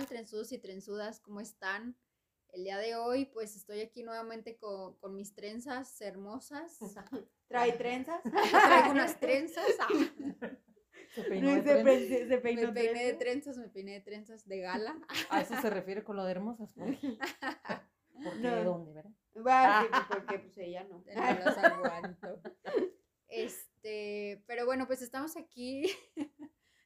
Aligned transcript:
tal, 0.00 0.08
trenzudos 0.08 0.52
y 0.52 0.58
trenzudas? 0.58 1.20
¿Cómo 1.20 1.40
están? 1.40 1.96
El 2.52 2.64
día 2.64 2.78
de 2.78 2.96
hoy, 2.96 3.26
pues 3.26 3.54
estoy 3.54 3.80
aquí 3.80 4.02
nuevamente 4.02 4.56
con, 4.56 4.96
con 4.96 5.14
mis 5.14 5.34
trenzas 5.34 6.00
hermosas. 6.00 6.78
¿Trae 7.48 7.72
trenzas? 7.72 8.22
Traigo 8.50 8.92
unas 8.92 9.20
trenzas. 9.20 9.66
ah. 9.78 9.88
Se 11.14 11.24
peinó 11.24 11.50
de 11.50 11.62
se, 12.28 12.38
peinó 12.38 12.68
Me 12.68 12.72
peiné 12.72 13.04
de 13.04 13.14
trenzas. 13.14 13.58
me 13.58 13.68
peiné 13.68 13.92
de 13.94 14.00
trenzas 14.00 14.46
de 14.46 14.60
gala. 14.60 14.96
A 15.28 15.40
eso 15.42 15.60
se 15.60 15.68
refiere 15.68 16.04
con 16.04 16.16
lo 16.16 16.24
de 16.24 16.30
hermosas. 16.30 16.72
¿Por 16.72 16.98
qué? 16.98 17.18
No. 18.38 18.64
¿Dónde, 18.64 18.92
verdad? 18.92 19.10
Sí, 19.32 19.38
pues, 19.90 20.02
porque 20.10 20.38
pues 20.40 20.58
ella 20.58 20.84
no. 20.84 20.98
No 20.98 21.14
las 21.14 21.56
aguanto. 21.56 22.42
Este, 23.28 24.44
pero 24.46 24.66
bueno, 24.66 24.86
pues 24.86 25.00
estamos 25.00 25.38
aquí. 25.38 25.90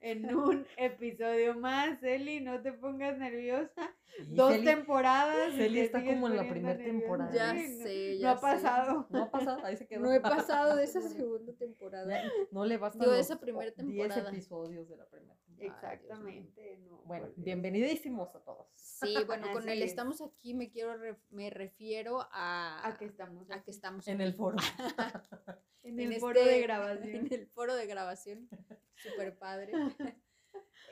En 0.06 0.24
un 0.36 0.66
episodio 0.76 1.58
más, 1.58 2.02
Eli, 2.02 2.40
no 2.40 2.60
te 2.60 2.72
pongas 2.72 3.16
nerviosa. 3.16 3.94
Y 4.18 4.34
Dos 4.34 4.52
Celi- 4.52 4.64
temporadas. 4.64 5.54
te 5.56 5.80
está 5.82 6.04
como 6.04 6.28
en 6.28 6.36
la 6.36 6.42
poniendo 6.42 6.50
primer 6.50 6.76
nerviosa. 6.78 6.98
temporada. 7.00 7.32
Ya 7.32 7.52
Sí, 7.52 7.76
no- 7.78 7.84
sé, 7.84 8.12
No 8.14 8.20
ya 8.20 8.30
ha 8.32 8.36
sé. 8.36 8.40
pasado. 8.42 9.06
No 9.10 9.22
ha 9.22 9.30
pasado, 9.30 9.64
ahí 9.64 9.76
se 9.76 9.86
quedó. 9.88 10.00
No 10.02 10.12
he 10.12 10.20
pasado 10.20 10.76
de 10.76 10.84
esa 10.84 11.00
segunda 11.00 11.52
temporada. 11.54 12.22
No 12.50 12.64
le 12.66 12.76
bastan 12.76 13.00
Digo, 13.00 13.12
de 13.12 13.20
esa 13.20 13.40
primera 13.40 13.70
o- 13.70 13.74
temporada. 13.74 14.14
10 14.22 14.28
episodios 14.28 14.88
de 14.90 14.96
la 14.98 15.06
primera 15.06 15.34
temporada. 15.46 15.92
Exactamente. 15.94 16.76
No, 16.86 16.98
Bueno, 17.06 17.28
bienvenidísimos 17.36 18.34
a 18.36 18.40
todos. 18.40 18.66
Sí, 18.76 19.16
bueno, 19.26 19.46
con 19.52 19.68
el 19.68 19.82
es. 19.82 19.90
estamos 19.90 20.20
aquí 20.20 20.52
me 20.54 20.70
quiero 20.70 20.94
ref- 20.96 21.16
me 21.30 21.48
refiero 21.50 22.20
a 22.30 22.86
A 22.86 22.98
que 22.98 23.06
estamos 23.06 23.50
a 23.50 23.62
que 23.62 23.70
estamos 23.70 24.06
En 24.06 24.16
aquí. 24.20 24.24
el 24.24 24.34
foro. 24.34 24.56
en 25.82 25.98
en 25.98 26.12
el 26.12 26.20
foro 26.20 26.40
de 26.44 26.50
este- 26.50 26.62
grabación. 26.62 27.16
En 27.26 27.32
el 27.32 27.46
foro 27.48 27.74
de 27.74 27.86
grabación. 27.86 28.48
Súper 28.96 29.36
padre. 29.38 29.72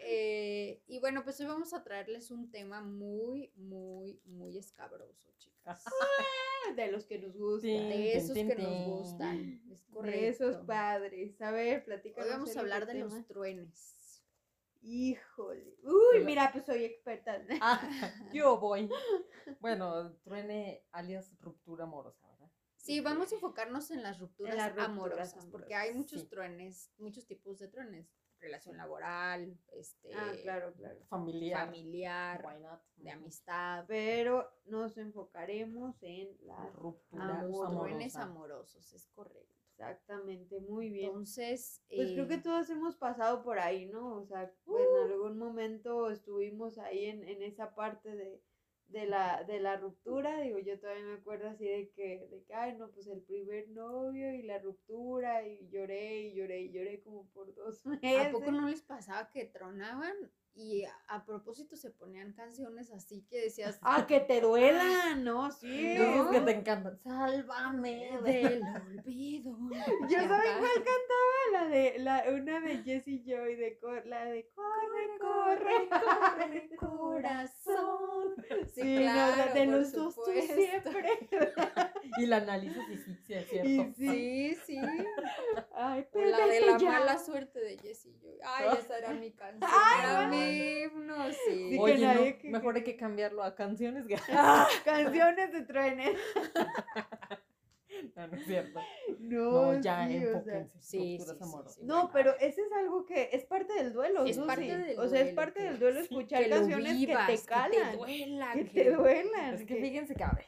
Eh, 0.04 0.82
y 0.88 0.98
bueno, 0.98 1.22
pues 1.22 1.38
hoy 1.40 1.46
vamos 1.46 1.72
a 1.72 1.84
traerles 1.84 2.30
un 2.30 2.50
tema 2.50 2.80
muy, 2.80 3.52
muy, 3.54 4.20
muy 4.24 4.58
escabroso, 4.58 5.30
chicas. 5.38 5.84
De 6.76 6.90
los 6.90 7.04
que 7.04 7.18
nos 7.18 7.36
gustan. 7.36 7.70
Sí. 7.70 7.88
De 7.88 8.16
esos 8.16 8.34
que 8.34 8.56
nos 8.56 8.86
gustan. 8.86 9.62
Es 9.70 9.84
correcto. 9.86 10.20
De 10.20 10.28
esos 10.28 10.56
padres. 10.66 11.40
A 11.40 11.50
ver, 11.50 11.84
platícanos. 11.84 12.26
Hoy 12.26 12.32
vamos 12.32 12.56
a 12.56 12.60
hablar 12.60 12.86
de 12.86 12.94
tema. 12.94 13.04
los 13.14 13.26
truenes. 13.26 14.24
Híjole. 14.80 15.76
Uy, 15.84 16.24
mira, 16.24 16.50
pues 16.52 16.66
soy 16.66 16.84
experta. 16.84 17.40
Ah, 17.60 17.80
yo 18.32 18.58
voy. 18.58 18.88
Bueno, 19.60 20.12
truene 20.24 20.84
alias 20.90 21.32
ruptura 21.40 21.84
amorosa. 21.84 22.21
Sí, 22.82 23.00
vamos 23.00 23.30
a 23.30 23.36
enfocarnos 23.36 23.90
en 23.92 24.02
las 24.02 24.18
rupturas, 24.18 24.56
las 24.56 24.68
rupturas 24.70 24.88
amorosas, 24.88 25.46
porque 25.46 25.74
hay 25.74 25.90
amorosas, 25.90 25.96
muchos 25.96 26.20
sí. 26.22 26.26
truenes, 26.28 26.90
muchos 26.98 27.26
tipos 27.26 27.58
de 27.60 27.68
truenes. 27.68 28.08
Relación 28.40 28.76
laboral, 28.76 29.56
este, 29.72 30.12
Ah, 30.16 30.32
claro, 30.42 30.74
claro. 30.74 30.98
Familiar. 31.06 31.66
familiar, 31.66 32.44
Why 32.44 32.60
not? 32.60 32.82
de 32.96 33.10
amistad, 33.12 33.84
Pero 33.86 34.50
nos 34.64 34.96
enfocaremos 34.98 36.02
en 36.02 36.36
las 36.40 36.74
Ruptura 36.74 37.24
los 37.44 37.60
amorosa. 37.60 37.78
truenes 37.78 38.16
amorosos, 38.16 38.92
es 38.92 39.06
correcto. 39.14 39.54
Exactamente, 39.70 40.58
muy 40.60 40.90
bien. 40.90 41.06
Entonces, 41.10 41.84
Pues 41.88 42.10
creo 42.12 42.26
que 42.26 42.34
eh, 42.34 42.42
todos 42.42 42.68
hemos 42.70 42.96
pasado 42.96 43.42
por 43.44 43.60
ahí, 43.60 43.86
¿no? 43.86 44.16
O 44.16 44.24
sea, 44.26 44.52
Uh. 44.66 44.76
en 44.76 45.10
algún 45.12 45.38
momento 45.38 46.10
estuvimos 46.10 46.78
ahí 46.78 47.06
en, 47.06 47.22
en 47.28 47.42
esa 47.42 47.74
parte 47.76 48.10
de, 48.14 48.42
de, 48.88 49.06
la, 49.06 49.44
de 49.44 49.60
la 49.60 49.76
ruptura. 49.76 50.40
Digo, 50.40 50.58
yo 50.58 50.78
todavía 50.78 51.04
me 51.04 51.14
acuerdo 51.14 51.48
así 51.48 51.64
de 51.64 51.90
que, 51.90 52.26
de 52.30 52.44
que, 52.44 52.54
ay, 52.54 52.76
no, 52.76 52.90
pues 52.90 53.06
el 53.06 53.22
primer 53.22 53.68
novio 53.68 54.32
y 54.34 54.42
la 54.42 54.58
ruptura 54.58 55.46
y 55.46 55.68
lloré 55.68 56.20
y 56.22 56.34
lloré 56.34 56.62
y 56.62 56.72
lloré 56.72 57.02
como 57.02 57.28
por 57.30 57.54
dos 57.54 57.84
meses. 57.86 58.28
¿a 58.28 58.30
poco 58.30 58.52
no 58.52 58.68
les 58.68 58.82
pasaba 58.82 59.30
que 59.30 59.46
tronaban 59.46 60.14
y 60.54 60.84
a, 60.84 60.92
a 61.08 61.24
propósito 61.24 61.76
se 61.76 61.90
ponían 61.90 62.32
canciones 62.34 62.90
así 62.92 63.24
que 63.30 63.40
decías, 63.44 63.78
Ah, 63.82 64.06
que 64.06 64.20
te 64.20 64.40
duela, 64.40 65.14
¿no? 65.16 65.50
Sí. 65.50 65.94
No. 65.98 66.30
que 66.30 66.40
te 66.40 66.50
encantan. 66.52 66.98
Sálvame 66.98 68.20
del 68.22 68.62
olvido? 68.62 69.56
Yo 70.08 70.18
sabía 70.18 70.58
cuál 70.58 70.74
cantaba, 70.74 71.40
la 71.52 71.68
de, 71.68 71.98
la, 71.98 72.24
una 72.32 72.60
de 72.60 72.78
Jessie 72.82 73.22
Joy, 73.26 73.56
de 73.56 73.78
cor- 73.78 74.04
la 74.06 74.24
de 74.26 74.50
corre, 74.54 75.18
corre, 75.18 75.88
corre, 75.88 76.76
corazón. 76.76 78.34
Sí, 78.74 78.82
Sí, 78.82 79.04
no, 79.06 79.54
de 79.54 79.66
los 79.66 79.92
dos 79.92 80.14
tú 80.16 80.32
siempre. 80.32 81.28
Y 82.18 82.26
la 82.26 82.36
analizas 82.38 82.88
y 82.90 82.96
sí, 82.98 83.16
sí 83.26 83.34
es 83.34 83.48
cierto. 83.48 83.68
Y 83.68 83.94
sí. 83.94 84.56
Sí. 84.66 84.78
Ay, 85.74 86.06
O 86.12 86.20
la 86.20 86.36
pero 86.36 86.46
de 86.48 86.60
la 86.60 86.78
ya. 86.78 86.90
mala 86.90 87.18
suerte 87.18 87.58
de 87.60 87.78
Jessie. 87.78 88.12
Ay, 88.44 88.68
esa 88.78 88.98
era 88.98 89.10
mi 89.14 89.30
canción. 89.32 89.70
Ay, 89.72 90.26
mi 90.28 90.82
himno, 90.82 91.28
sí. 91.30 91.36
Sí, 91.46 91.70
que 91.70 91.78
Oye, 91.80 91.98
nadie 92.06 92.32
no, 92.32 92.38
que- 92.38 92.50
mejor 92.50 92.76
hay 92.76 92.84
que 92.84 92.96
cambiarlo 92.96 93.42
a 93.42 93.54
canciones. 93.54 94.06
que- 94.06 94.16
Ah, 94.30 94.66
canciones 94.84 95.52
de 95.52 95.62
truenes. 95.62 96.16
No, 98.16 98.26
no 98.26 98.36
es 98.36 98.44
cierto. 98.46 98.80
No, 99.20 99.72
No, 99.72 99.80
ya 99.80 100.06
sí, 100.08 100.24
o 100.26 100.42
sea. 100.42 100.66
Sí, 100.80 101.18
rupturas 101.18 101.28
sí, 101.28 101.34
sí, 101.38 101.42
amorosas. 101.42 101.74
sí. 101.76 101.80
No, 101.84 101.94
bueno, 101.94 102.10
pero 102.12 102.30
ese 102.40 102.62
es 102.62 102.72
algo 102.72 103.04
que 103.06 103.30
es 103.32 103.44
parte 103.44 103.72
del 103.74 103.92
duelo. 103.92 104.24
Es 104.24 104.38
parte 104.38 104.76
del 104.76 104.98
O 104.98 105.08
sea, 105.08 105.20
es 105.20 105.34
parte 105.34 105.62
del 105.62 105.78
duelo 105.78 106.00
sí, 106.00 106.04
escuchar 106.10 106.48
canciones 106.48 106.96
vivas, 106.96 107.30
que 107.30 107.36
te 107.38 107.44
calan. 107.44 107.90
te 107.92 107.96
duela, 107.96 108.52
que 108.54 108.64
que- 108.64 108.84
te 108.84 108.90
duelan. 108.92 109.54
Es 109.54 109.60
que 109.60 109.66
que- 109.66 109.80
fíjense 109.80 110.14
que, 110.14 110.24
a 110.24 110.32
ver, 110.32 110.46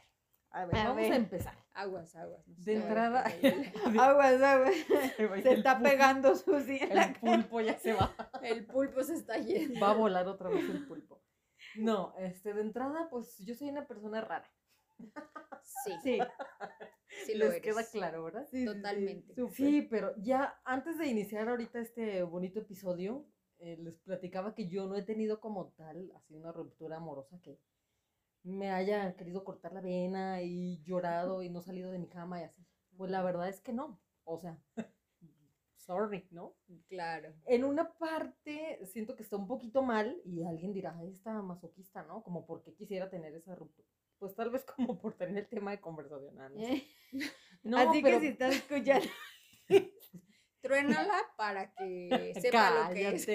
a 0.61 0.65
ver, 0.65 0.77
A 0.77 0.83
vamos 0.89 0.95
ver. 1.03 1.13
a 1.13 1.15
empezar. 1.15 1.57
Aguas, 1.73 2.15
aguas. 2.15 2.47
no 2.47 2.55
De 2.63 2.73
entrada, 2.75 3.23
Aguas, 3.99 4.41
aguas. 4.41 4.73
Se 4.87 5.51
el 5.51 5.57
está 5.57 5.79
pegando 5.79 6.35
Susi 6.35 6.77
en 6.77 6.95
la 6.95 7.03
El 7.05 7.15
pulpo 7.19 7.61
ya 7.61 7.77
se 7.77 7.93
va. 7.93 8.15
El 8.41 8.65
pulpo 8.65 9.03
se 9.03 9.15
está 9.15 9.37
yendo. 9.37 9.79
Va 9.81 9.91
a 9.91 9.95
volar 9.95 10.27
otra 10.27 10.49
vez 10.49 10.63
el 10.69 10.85
pulpo. 10.87 11.21
No, 11.75 12.13
este, 12.17 12.53
de 12.53 12.61
entrada, 12.61 13.09
pues 13.09 13.37
yo 13.39 13.53
soy 13.55 13.69
una 13.69 13.85
persona 13.87 14.21
rara. 14.21 14.49
Sí, 15.83 15.91
Sí, 16.03 16.19
sí 17.25 17.33
lo 17.35 17.45
Les 17.45 17.55
eres. 17.55 17.61
queda 17.61 17.83
claro, 17.91 18.23
¿verdad? 18.23 18.47
sí, 18.49 18.65
Totalmente. 18.65 19.33
Sí, 19.51 19.81
pero 19.89 20.13
ya 20.17 20.59
antes 20.63 20.97
de 20.97 21.07
iniciar 21.07 21.49
ahorita 21.49 21.79
este 21.79 22.23
bonito 22.23 22.59
episodio, 22.59 23.25
eh, 23.59 23.77
les 23.79 23.97
platicaba 23.99 24.53
que 24.55 24.67
yo 24.69 24.85
no 24.87 24.95
he 24.95 25.03
tenido 25.03 25.39
como 25.39 25.73
tal 25.73 26.11
así 26.15 26.33
una 26.35 26.51
ruptura 26.51 26.97
amorosa 26.97 27.39
que 27.41 27.59
me 28.45 28.71
haya 28.71 29.15
querido 29.15 29.43
cortar 29.43 29.73
la 29.73 29.81
vena 29.81 30.41
y 30.41 30.81
llorado 30.83 31.41
y 31.43 31.49
no 31.49 31.61
salido 31.61 31.91
de 31.91 31.99
mi 31.99 32.07
cama 32.07 32.39
y 32.41 32.43
así. 32.43 32.65
Pues 32.95 33.11
la 33.11 33.21
verdad 33.23 33.49
es 33.49 33.59
que 33.59 33.73
no. 33.73 33.99
O 34.23 34.37
sea, 34.39 34.57
sorry, 35.77 36.27
¿no? 36.31 36.55
Claro. 36.87 37.33
En 37.45 37.63
una 37.63 37.91
parte 37.97 38.79
siento 38.85 39.15
que 39.15 39.23
está 39.23 39.35
un 39.35 39.47
poquito 39.47 39.81
mal 39.83 40.19
y 40.25 40.43
alguien 40.43 40.73
dirá, 40.73 40.95
"Ay, 40.97 41.11
está 41.11 41.41
masoquista, 41.41 42.03
¿no? 42.03 42.23
Como 42.23 42.45
porque 42.45 42.73
quisiera 42.73 43.09
tener 43.09 43.33
esa 43.35 43.55
ruptura. 43.55 43.87
Pues 44.19 44.33
tal 44.35 44.49
vez 44.49 44.63
como 44.63 44.97
por 44.97 45.13
tener 45.15 45.37
el 45.37 45.47
tema 45.47 45.71
de 45.71 45.81
conversación. 45.81 46.39
ah, 46.39 46.49
no. 46.49 46.59
Eh, 46.61 46.83
No, 47.63 47.77
Así 47.77 48.01
pero- 48.03 48.19
que 48.19 48.25
si 48.27 48.31
estás 48.31 48.55
escuchando. 48.55 49.07
Truénala 50.61 51.17
para 51.37 51.73
que 51.73 52.33
sepa 52.41 52.87
lo 52.89 52.93
que 52.93 53.07
es. 53.09 53.27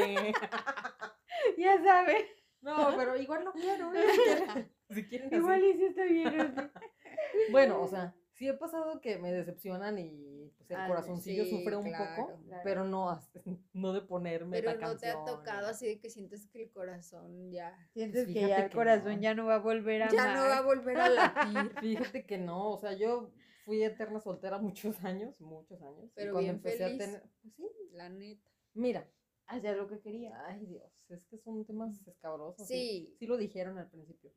Ya 1.56 1.82
sabes. 1.82 2.24
No, 2.60 2.94
pero 2.96 3.16
igual 3.16 3.44
no 3.44 3.52
quiero. 3.52 3.92
¿eh? 3.94 4.70
Si 4.94 5.06
quieren, 5.08 5.28
quieren 5.28 5.28
así. 5.28 5.36
Igual 5.36 5.64
y 5.64 5.72
si 5.78 5.84
está 5.84 6.04
bien. 6.04 6.28
así. 6.40 6.70
Bueno, 7.52 7.82
o 7.82 7.88
sea, 7.88 8.14
sí 8.32 8.48
he 8.48 8.54
pasado 8.54 9.00
que 9.00 9.18
me 9.18 9.32
decepcionan 9.32 9.98
y 9.98 10.52
pues, 10.56 10.70
el 10.70 10.76
Ah, 10.76 10.86
corazoncillo 10.88 11.44
sí, 11.44 11.50
sufre 11.50 11.76
un 11.76 11.84
claro, 11.84 12.16
poco, 12.26 12.42
claro. 12.44 12.62
pero 12.64 12.84
no, 12.84 13.18
no 13.72 13.92
de 13.92 14.02
ponerme 14.02 14.60
Pero 14.60 14.72
la 14.74 14.74
no 14.74 14.96
te 14.96 15.08
ha 15.08 15.14
canción, 15.14 15.24
tocado 15.26 15.68
así 15.68 15.86
de 15.86 16.00
que 16.00 16.10
sientes 16.10 16.46
que 16.48 16.62
el 16.64 16.70
corazón 16.72 17.50
ya, 17.50 17.76
Sientes 17.92 18.26
que 18.26 18.32
fíjate 18.32 18.48
ya 18.48 18.56
el 18.64 18.70
que 18.70 18.76
corazón 18.76 19.16
no. 19.16 19.20
ya 19.20 19.34
no 19.34 19.46
va 19.46 19.56
a 19.56 19.58
volver 19.58 20.02
a 20.04 20.08
ya 20.10 20.34
no 20.34 20.40
va 20.42 20.54
a 20.56 20.58
amar. 20.58 20.64
volver 20.76 20.96
a 20.98 21.08
latir. 21.10 21.72
Fíjate 21.80 22.24
que 22.26 22.38
no, 22.38 22.70
o 22.70 22.78
sea, 22.78 22.92
yo 22.94 23.32
fui 23.64 23.82
eterna 23.82 24.20
soltera 24.20 24.58
muchos 24.58 25.02
años, 25.04 25.38
muchos 25.40 25.80
años. 25.82 26.04
y 26.06 26.12
Pero 26.14 26.32
cuando 26.32 26.40
bien 26.46 26.56
empecé 26.56 26.78
feliz. 26.84 27.00
a 27.00 27.04
tener, 27.04 27.22
pues 27.42 27.54
sí, 27.54 27.68
La 27.92 28.08
neta. 28.08 28.48
mira, 28.74 29.08
Hacia 29.46 29.74
lo 29.74 29.88
que 29.88 30.00
quería. 30.00 30.32
ay 30.46 30.64
Dios, 30.66 30.92
es 31.08 31.24
que 31.26 31.36
son 31.38 31.64
temas 31.66 32.06
escabrosos. 32.06 32.66
Sí. 32.68 33.14
sí 33.18 33.26
lo 33.26 33.36
dijeron 33.36 33.78
al 33.78 33.90
principio. 33.90 34.30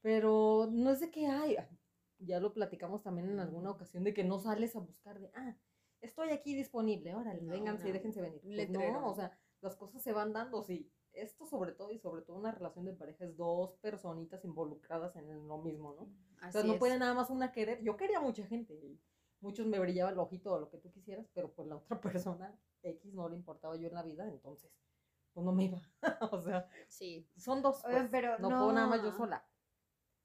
Pero 0.00 0.68
no 0.70 0.90
es 0.90 1.00
de 1.00 1.10
que 1.10 1.26
hay, 1.26 1.56
ya 2.18 2.40
lo 2.40 2.52
platicamos 2.52 3.02
también 3.02 3.30
en 3.30 3.40
alguna 3.40 3.70
ocasión, 3.70 4.04
de 4.04 4.14
que 4.14 4.24
no 4.24 4.38
sales 4.38 4.76
a 4.76 4.80
buscar 4.80 5.18
de, 5.18 5.30
ah, 5.34 5.56
estoy 6.00 6.30
aquí 6.30 6.54
disponible, 6.54 7.14
órale, 7.14 7.42
No, 7.42 7.52
vénganse 7.52 7.88
y 7.88 7.92
déjense 7.92 8.20
venir. 8.20 8.40
Pues 8.42 8.70
no, 8.70 9.06
o 9.08 9.14
sea, 9.14 9.36
las 9.60 9.76
cosas 9.76 10.02
se 10.02 10.12
van 10.12 10.32
dando, 10.32 10.62
sí. 10.62 10.90
Esto 11.12 11.46
sobre 11.46 11.72
todo, 11.72 11.90
y 11.90 11.98
sobre 11.98 12.22
todo 12.22 12.36
una 12.36 12.52
relación 12.52 12.84
de 12.84 12.92
pareja, 12.92 13.24
es 13.24 13.36
dos 13.36 13.74
personitas 13.80 14.44
involucradas 14.44 15.16
en 15.16 15.48
lo 15.48 15.58
mismo, 15.58 15.94
¿no? 15.94 16.02
O 16.46 16.52
sea, 16.52 16.62
no 16.62 16.74
es. 16.74 16.78
puede 16.78 16.98
nada 16.98 17.14
más 17.14 17.30
una 17.30 17.50
querer. 17.50 17.82
Yo 17.82 17.96
quería 17.96 18.20
mucha 18.20 18.46
gente 18.46 18.74
y 18.74 19.00
muchos 19.40 19.66
me 19.66 19.80
brillaba 19.80 20.10
el 20.10 20.18
ojito 20.18 20.52
o 20.52 20.60
lo 20.60 20.68
que 20.70 20.78
tú 20.78 20.92
quisieras, 20.92 21.28
pero 21.34 21.52
pues 21.52 21.66
la 21.66 21.76
otra 21.76 22.00
persona 22.30 22.56
X 22.82 23.14
no 23.14 23.28
le 23.28 23.36
importaba 23.36 23.76
yo 23.76 23.88
en 23.88 23.94
la 23.94 24.02
vida, 24.02 24.28
entonces 24.28 24.70
pues 25.32 25.44
no 25.44 25.52
me 25.52 25.64
iba. 25.64 25.82
o 26.32 26.40
sea, 26.40 26.68
Sí. 26.88 27.28
son 27.36 27.62
dos. 27.62 27.82
Pues, 27.82 28.08
pero 28.10 28.38
no, 28.38 28.48
puedo 28.48 28.72
nada 28.72 28.86
más 28.86 29.02
yo 29.02 29.12
sola. 29.12 29.44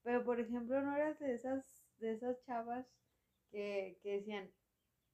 Pero 0.03 0.23
por 0.23 0.39
ejemplo, 0.39 0.81
no 0.81 0.95
eras 0.95 1.17
de 1.19 1.33
esas, 1.33 1.65
de 1.99 2.13
esas 2.13 2.41
chavas 2.45 2.85
que, 3.51 3.99
que 4.03 4.17
decían, 4.17 4.49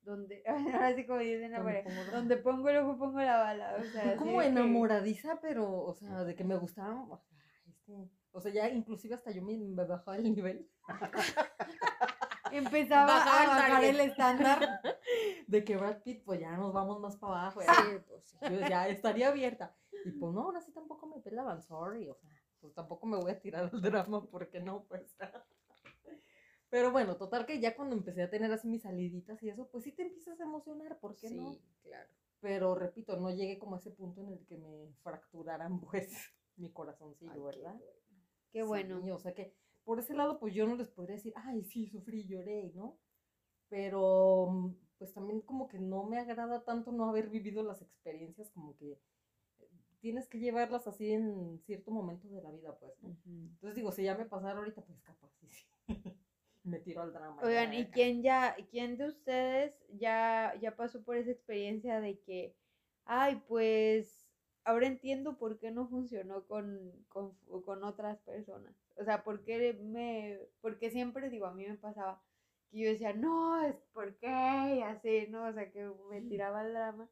donde, 0.01 0.43
ahora 0.47 0.95
sí 0.95 1.05
como 1.05 1.19
dicen 1.19 1.51
la 1.51 1.59
Donde 1.59 1.73
pareja, 1.83 1.89
pongo- 2.01 2.11
donde 2.11 2.37
pongo 2.37 2.69
el 2.69 2.77
ojo 2.77 2.97
pongo 2.97 3.19
la 3.21 3.37
bala. 3.37 3.75
O 3.79 3.83
sea, 3.83 4.15
como 4.15 4.39
que- 4.39 4.47
enamoradiza, 4.47 5.39
pero, 5.41 5.71
o 5.83 5.93
sea, 5.93 6.23
de 6.23 6.35
que 6.35 6.43
me 6.43 6.55
gustaba. 6.57 7.03
o 7.03 7.17
sea, 7.17 7.27
este 7.67 7.81
que, 7.85 8.09
o 8.31 8.41
sea, 8.41 8.51
ya 8.51 8.69
inclusive 8.69 9.15
hasta 9.15 9.31
yo 9.31 9.41
me, 9.43 9.57
me 9.57 9.83
bajaba 9.85 10.17
el 10.17 10.23
nivel 10.23 10.69
Empezaba 12.51 13.05
Bajaba 13.05 13.43
a 13.43 13.47
bajar 13.57 13.83
el 13.83 13.99
estándar. 13.99 14.81
de 15.47 15.63
que 15.63 15.77
Brad 15.77 16.01
Pitt, 16.01 16.23
pues 16.23 16.39
ya 16.39 16.57
nos 16.57 16.73
vamos 16.73 16.99
más 16.99 17.15
para 17.17 17.33
abajo. 17.41 17.61
Ya, 17.61 18.03
pues. 18.07 18.35
Yo 18.41 18.59
ya 18.67 18.87
estaría 18.87 19.27
abierta. 19.29 19.75
Y 20.05 20.11
pues 20.11 20.33
no, 20.33 20.41
ahora 20.43 20.61
sí 20.61 20.71
tampoco 20.71 21.05
me 21.07 21.19
pelaban, 21.21 21.61
sorry. 21.61 22.09
O 22.09 22.15
sea, 22.15 22.29
pues 22.59 22.73
tampoco 22.73 23.07
me 23.07 23.17
voy 23.17 23.31
a 23.31 23.39
tirar 23.39 23.69
al 23.71 23.81
drama 23.81 24.25
porque 24.29 24.59
no, 24.59 24.85
pues. 24.85 25.15
Pero 26.69 26.91
bueno, 26.91 27.17
total 27.17 27.45
que 27.45 27.59
ya 27.59 27.75
cuando 27.75 27.95
empecé 27.95 28.21
a 28.21 28.29
tener 28.29 28.51
así 28.51 28.67
mis 28.67 28.83
saliditas 28.83 29.41
y 29.41 29.49
eso, 29.49 29.67
pues 29.71 29.83
sí 29.83 29.91
te 29.91 30.03
empiezas 30.03 30.39
a 30.39 30.43
emocionar, 30.43 30.99
¿por 30.99 31.15
qué 31.15 31.29
sí, 31.29 31.35
no? 31.35 31.57
claro. 31.81 32.09
Pero 32.41 32.75
repito, 32.75 33.17
no 33.17 33.31
llegué 33.31 33.57
como 33.57 33.75
a 33.75 33.79
ese 33.79 33.91
punto 33.91 34.21
en 34.21 34.33
el 34.33 34.45
que 34.45 34.57
me 34.57 34.93
fracturaran 35.03 35.79
pues 35.81 36.11
mi 36.57 36.71
corazoncillo, 36.71 37.31
Ay, 37.31 37.41
¿verdad? 37.41 37.79
Qué 38.51 38.63
bueno. 38.63 39.01
Sí, 39.01 39.11
o 39.11 39.19
sea 39.19 39.33
que 39.33 39.55
por 39.83 39.99
ese 39.99 40.13
lado, 40.13 40.39
pues 40.39 40.53
yo 40.53 40.67
no 40.67 40.75
les 40.75 40.87
podría 40.89 41.15
decir, 41.15 41.33
ay, 41.35 41.63
sí, 41.63 41.87
sufrí, 41.87 42.27
lloré, 42.27 42.71
¿no? 42.75 42.99
Pero 43.69 44.47
mm, 44.51 44.75
pues 44.99 45.13
también 45.13 45.41
como 45.41 45.67
que 45.67 45.79
no 45.79 46.03
me 46.03 46.19
agrada 46.19 46.63
tanto 46.63 46.91
no 46.91 47.09
haber 47.09 47.29
vivido 47.29 47.63
las 47.63 47.81
experiencias, 47.81 48.51
como 48.51 48.77
que 48.77 48.99
tienes 49.99 50.27
que 50.27 50.39
llevarlas 50.39 50.87
así 50.87 51.11
en 51.11 51.59
cierto 51.65 51.91
momento 51.91 52.27
de 52.27 52.41
la 52.41 52.51
vida, 52.51 52.77
pues, 52.79 52.93
¿no? 53.01 53.15
Entonces 53.25 53.75
digo, 53.75 53.91
si 53.91 54.03
ya 54.03 54.15
me 54.15 54.25
pasara 54.25 54.59
ahorita, 54.59 54.81
pues 54.81 55.01
capaz, 55.01 55.31
sí, 55.39 55.47
sí. 55.47 55.65
me 56.63 56.79
tiro 56.79 57.01
al 57.01 57.13
drama. 57.13 57.41
Oigan, 57.43 57.73
¿y 57.73 57.85
quién 57.87 58.21
ya, 58.21 58.55
quién 58.69 58.97
de 58.97 59.07
ustedes 59.07 59.73
ya, 59.89 60.53
ya 60.61 60.75
pasó 60.75 61.03
por 61.03 61.17
esa 61.17 61.31
experiencia 61.31 61.99
de 61.99 62.19
que, 62.19 62.55
ay, 63.05 63.41
pues 63.47 64.27
ahora 64.63 64.87
entiendo 64.87 65.37
por 65.37 65.57
qué 65.57 65.71
no 65.71 65.87
funcionó 65.87 66.45
con, 66.45 66.91
con, 67.07 67.35
con 67.65 67.83
otras 67.83 68.19
personas? 68.19 68.75
O 68.97 69.03
sea, 69.03 69.23
¿por 69.23 69.43
qué 69.43 69.73
me, 69.73 70.39
porque 70.61 70.91
siempre 70.91 71.29
digo, 71.29 71.45
a 71.45 71.53
mí 71.53 71.65
me 71.65 71.77
pasaba 71.77 72.21
que 72.69 72.79
yo 72.79 72.89
decía, 72.89 73.13
no, 73.13 73.63
es 73.63 73.75
por 73.93 74.15
qué, 74.17 74.75
y 74.77 74.81
así, 74.81 75.27
¿no? 75.29 75.47
O 75.47 75.53
sea, 75.53 75.71
que 75.71 75.89
me 76.09 76.21
tiraba 76.21 76.65
el 76.65 76.73
drama 76.73 77.09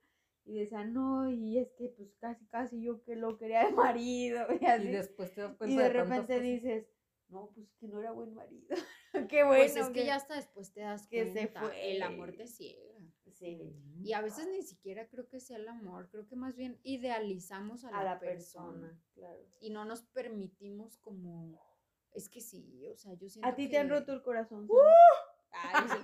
y 0.48 0.60
decía, 0.60 0.84
no, 0.86 1.30
y 1.30 1.60
es 1.60 1.72
que 1.74 1.90
pues 1.90 2.14
casi, 2.20 2.46
casi 2.48 2.82
yo 2.82 3.04
que 3.04 3.16
lo 3.16 3.38
quería 3.38 3.66
de 3.66 3.72
marido, 4.00 4.48
y 4.60 4.66
así. 4.66 4.88
Y 4.88 4.92
después 4.92 5.34
te 5.34 5.42
das 5.42 5.56
cuenta 5.56 5.74
Y 5.74 5.78
de 5.78 5.90
tantas 5.90 6.10
repente 6.10 6.40
dices, 6.40 6.88
no, 7.28 7.52
pues 7.54 7.70
que 7.80 7.88
no 7.88 8.00
era 8.00 8.12
buen 8.12 8.34
marido. 8.34 8.68
Qué 9.30 9.44
bueno. 9.44 9.62
Pues 9.62 9.76
es 9.76 9.90
que 9.90 10.06
ya 10.06 10.16
hasta 10.16 10.36
después 10.36 10.72
te 10.74 10.82
das 10.82 11.08
que 11.08 11.26
se 11.26 11.32
cuenta. 11.34 11.62
fue. 11.62 11.96
El 11.96 12.02
amor 12.02 12.34
te 12.34 12.48
ciega. 12.48 12.84
Sí. 13.34 13.76
Y 14.02 14.14
a 14.14 14.22
veces 14.22 14.48
ni 14.52 14.64
siquiera 14.64 15.08
creo 15.10 15.28
que 15.28 15.40
sea 15.40 15.58
el 15.58 15.68
amor, 15.68 16.10
creo 16.10 16.26
que 16.28 16.36
más 16.36 16.56
bien 16.56 16.80
idealizamos 16.84 17.84
a 17.84 17.92
la, 17.92 18.00
a 18.00 18.04
la 18.04 18.20
persona, 18.20 18.88
persona, 18.88 19.04
claro. 19.14 19.46
y 19.60 19.70
no 19.70 19.86
nos 19.86 20.02
permitimos 20.02 20.98
como 20.98 21.62
es 22.14 22.30
que 22.30 22.42
sí, 22.42 22.88
o 22.88 22.96
sea, 22.98 23.14
yo 23.14 23.30
siento 23.30 23.48
¿A 23.48 23.54
ti 23.54 23.70
te 23.70 23.78
han 23.78 23.90
que- 23.90 23.94
roto 23.94 24.14
el 24.14 24.24
corazón? 24.24 24.68
Ay, 25.52 25.88
sí. 25.90 25.98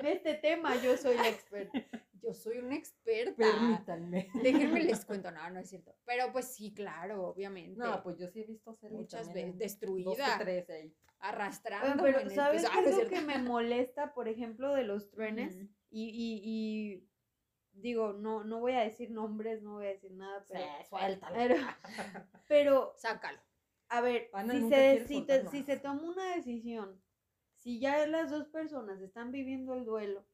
En 0.00 0.06
este 0.06 0.34
tema 0.34 0.74
yo 0.82 0.96
soy 0.96 1.16
la 1.16 1.28
experta. 1.28 1.72
Yo 2.22 2.34
soy 2.34 2.58
una 2.58 2.74
experta. 2.74 3.36
Permítanme. 3.36 4.28
Déjenme 4.42 4.82
les 4.82 5.04
cuento, 5.06 5.30
no, 5.30 5.48
no 5.50 5.60
es 5.60 5.68
cierto. 5.68 5.94
Pero 6.04 6.32
pues 6.32 6.46
sí, 6.48 6.74
claro, 6.74 7.28
obviamente. 7.28 7.78
No, 7.78 8.02
pues 8.02 8.18
yo 8.18 8.26
sí 8.26 8.40
he 8.40 8.44
visto 8.44 8.70
hacer 8.70 8.90
Muchas 8.90 9.32
veces 9.32 9.56
destruida, 9.58 10.36
tres 10.38 10.68
ahí. 10.70 10.92
arrastrando. 11.20 12.02
Oigan, 12.02 12.22
pero 12.24 12.34
¿sabes 12.34 12.62
qué 12.64 12.68
Ah, 12.72 12.82
es 12.84 12.96
lo 12.98 13.08
que 13.08 13.20
me 13.20 13.38
molesta, 13.38 14.12
por 14.12 14.26
ejemplo, 14.28 14.74
de 14.74 14.82
los 14.82 15.08
trenes? 15.12 15.56
Y, 15.88 16.08
y, 16.08 16.40
y 16.42 17.08
digo, 17.80 18.12
no, 18.12 18.42
no 18.42 18.58
voy 18.58 18.72
a 18.72 18.80
decir 18.80 19.12
nombres, 19.12 19.62
no 19.62 19.74
voy 19.74 19.86
a 19.86 19.90
decir 19.90 20.10
nada, 20.12 20.40
Sí, 20.46 20.54
pero, 20.54 20.64
suéltalo. 20.88 21.36
pero, 21.36 21.54
pero 22.48 22.92
Sácalo. 22.96 23.38
a 23.88 24.00
ver, 24.00 24.30
Ana 24.32 24.52
si 24.52 24.68
se, 24.68 25.06
si, 25.06 25.22
te- 25.22 25.46
si 25.46 25.62
se 25.62 25.76
toma 25.78 26.02
una 26.02 26.34
decisión, 26.34 27.00
si 27.66 27.80
ya 27.80 28.06
las 28.06 28.30
dos 28.30 28.46
personas 28.46 29.00
están 29.00 29.32
viviendo 29.32 29.74
el 29.74 29.84
duelo, 29.84 30.24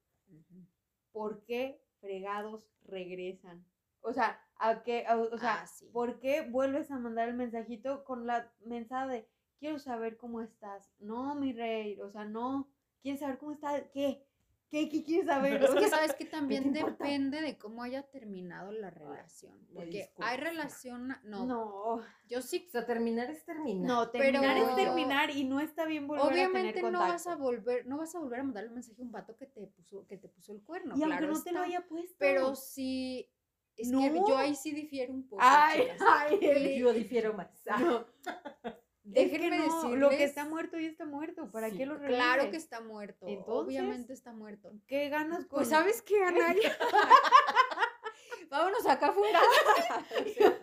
¿por 1.13 1.43
qué 1.47 1.83
fregados 1.99 2.69
regresan? 2.85 3.65
O 4.03 4.13
sea, 4.13 4.39
¿a 4.57 4.83
qué? 4.83 5.07
a- 5.07 5.17
O 5.17 5.39
sea, 5.39 5.63
Ah, 5.63 5.67
sí. 5.67 5.87
¿por 5.95 6.21
qué 6.21 6.43
vuelves 6.43 6.91
a 6.91 6.99
mandar 6.99 7.31
el 7.31 7.35
mensajito 7.35 8.05
con 8.05 8.27
la 8.27 8.53
mensaje 8.67 9.13
de 9.13 9.29
quiero 9.59 9.79
saber 9.79 10.19
cómo 10.19 10.43
estás? 10.43 10.93
No, 10.99 11.35
mi 11.35 11.55
rey, 11.55 11.99
o 12.03 12.11
sea, 12.11 12.27
no. 12.27 12.69
¿Quieres 13.01 13.21
saber 13.21 13.39
cómo 13.39 13.53
estás? 13.53 13.83
¿Qué? 13.95 14.27
¿Qué, 14.73 14.89
qué 14.89 15.05
quieres 15.05 15.27
saber? 15.27 15.63
Es 15.63 15.71
que 15.71 15.87
sabes 15.91 16.15
que 16.15 16.25
también 16.25 16.73
depende 16.73 17.43
de 17.43 17.59
cómo 17.59 17.83
haya 17.83 18.05
terminado 18.05 18.73
la 18.73 18.89
relación. 18.89 19.53
Porque 19.75 20.11
hay 20.17 20.39
relación, 20.39 21.09
no, 21.25 21.45
no, 21.47 22.01
yo 22.27 22.41
sí, 22.41 22.65
O 22.69 22.71
sea, 22.71 22.87
terminar 22.87 23.31
es 23.31 23.45
terminar. 23.45 23.87
no, 23.87 24.09
terminar 24.11 24.57
Pero- 24.57 24.71
es 24.71 24.77
terminar 24.77 25.29
y 25.31 25.45
no 25.45 25.61
está 25.61 25.85
bien 25.85 26.07
volver 26.07 26.25
a 26.25 26.27
obviamente 26.29 26.73
tener 26.73 26.91
no 26.91 26.99
contacto. 26.99 27.13
vas 27.13 27.27
a 27.27 27.37
volver, 27.37 27.87
no 27.87 27.99
vas 27.99 28.15
a 28.15 28.19
volver 28.19 28.41
a 28.41 28.45
mandarle 28.45 28.69
un 28.71 28.75
mensaje 28.77 28.97
a 28.99 29.05
un 29.05 29.13
vato 29.13 29.37
que 29.37 29.45
te 29.47 29.67
puso, 29.67 30.07
que 30.07 30.17
te 30.17 30.29
puso 30.31 30.55
el 30.55 30.63
cuerno. 30.63 30.95
y 30.97 31.03
aunque 31.03 31.19
claro 31.19 31.33
no 31.35 31.43
te 31.43 31.53
lo 31.53 31.61
haya 31.61 31.87
puesto. 31.87 32.17
Pero 32.19 32.55
sí, 32.57 33.31
es 33.77 33.91
que 33.91 33.95
No. 34.11 34.27
yo 34.27 34.39
ahí 34.39 34.55
sí 34.55 34.73
difiero 34.73 35.13
un 35.13 35.29
poco. 35.29 35.43
Ay, 35.45 35.83
chicas. 35.83 36.01
ay, 36.09 36.39
Y 36.41 36.79
Yo 36.81 36.95
difiero 36.95 37.35
más. 37.35 37.51
no. 37.79 38.07
Déjenme 39.05 39.57
es 39.57 39.63
que 39.63 39.69
no, 39.69 39.75
decirles. 39.77 39.99
lo 40.01 40.09
que 40.11 40.25
está 40.25 40.45
muerto 40.45 40.79
ya 40.79 40.89
está 40.89 41.05
muerto. 41.07 41.51
¿Para 41.51 41.71
Sí, 41.71 41.77
qué 41.79 41.87
lo 41.87 41.99
Claro 41.99 42.35
que 42.35 42.47
revives? 42.47 42.63
está 42.63 42.81
muerto. 42.81 43.27
Entonces, 43.27 43.49
Obviamente 43.81 44.13
está 44.13 44.33
muerto. 44.33 44.73
¿Qué 44.87 45.09
ganas 45.09 45.47
con 45.47 45.59
Pues 45.59 45.69
sabes 45.69 46.03
qué, 46.03 46.23
Ana. 46.23 46.55
Vámonos 48.51 48.87
acá 48.87 49.09
afuera. 49.09 49.41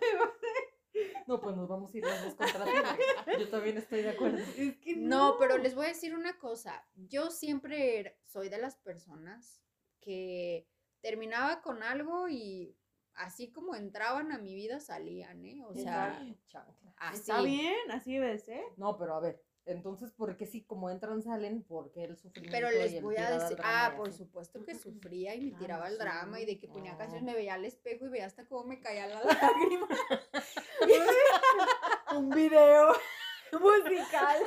No, 1.26 1.40
pues 1.40 1.54
nos 1.56 1.68
vamos 1.68 1.94
a 1.94 1.98
ir 1.98 2.04
dos 2.04 2.34
contra 2.34 2.64
porque 2.64 3.38
Yo 3.38 3.48
también 3.48 3.78
estoy 3.78 4.02
de 4.02 4.10
acuerdo. 4.10 4.38
Es 4.58 4.76
que 4.78 4.96
No, 4.96 5.36
pero 5.38 5.56
les 5.58 5.74
voy 5.76 5.84
a 5.86 5.90
decir 5.90 6.14
una 6.14 6.36
cosa. 6.38 6.84
Yo 6.96 7.30
siempre 7.30 8.00
era- 8.00 8.12
soy 8.26 8.48
de 8.48 8.58
las 8.58 8.76
personas 8.76 9.62
que 10.00 10.66
terminaba 11.00 11.62
con 11.62 11.82
algo 11.84 12.28
y 12.28 12.76
así 13.20 13.50
como 13.52 13.74
entraban 13.74 14.32
a 14.32 14.38
mi 14.38 14.54
vida 14.54 14.80
salían, 14.80 15.44
¿eh? 15.44 15.62
O 15.66 15.74
sea. 15.74 16.18
Chancla. 16.48 16.94
así. 16.98 17.18
Está 17.20 17.42
bien, 17.42 17.90
así 17.90 18.16
de 18.18 18.38
ser. 18.38 18.62
No, 18.76 18.96
pero 18.98 19.14
a 19.14 19.20
ver, 19.20 19.42
entonces, 19.66 20.10
¿por 20.12 20.36
qué 20.36 20.46
si 20.46 20.62
como 20.64 20.90
entran 20.90 21.22
salen? 21.22 21.62
Porque 21.62 22.04
el 22.04 22.16
sufrimiento 22.16 22.56
Pero 22.56 22.72
y 22.72 22.78
les 22.82 22.94
el 22.94 23.02
voy 23.02 23.16
a 23.16 23.30
decir, 23.30 23.58
ah, 23.62 23.92
por 23.96 24.08
así? 24.08 24.18
supuesto 24.18 24.64
que 24.64 24.74
sufría 24.74 25.34
y 25.34 25.40
me 25.42 25.48
Claro, 25.50 25.60
tiraba 25.64 25.88
el 25.88 25.98
drama 25.98 26.36
sí. 26.38 26.42
y 26.42 26.46
de 26.46 26.58
que 26.58 26.66
ponía 26.68 26.96
canciones, 26.96 27.22
Ah. 27.22 27.26
me 27.26 27.34
veía 27.34 27.54
al 27.54 27.64
espejo 27.64 28.06
y 28.06 28.08
veía 28.08 28.26
hasta 28.26 28.46
cómo 28.46 28.64
me 28.64 28.80
caía 28.80 29.06
la 29.06 29.20
lágrima. 29.24 29.88
Un 32.16 32.30
video 32.30 32.92
musical. 33.52 34.38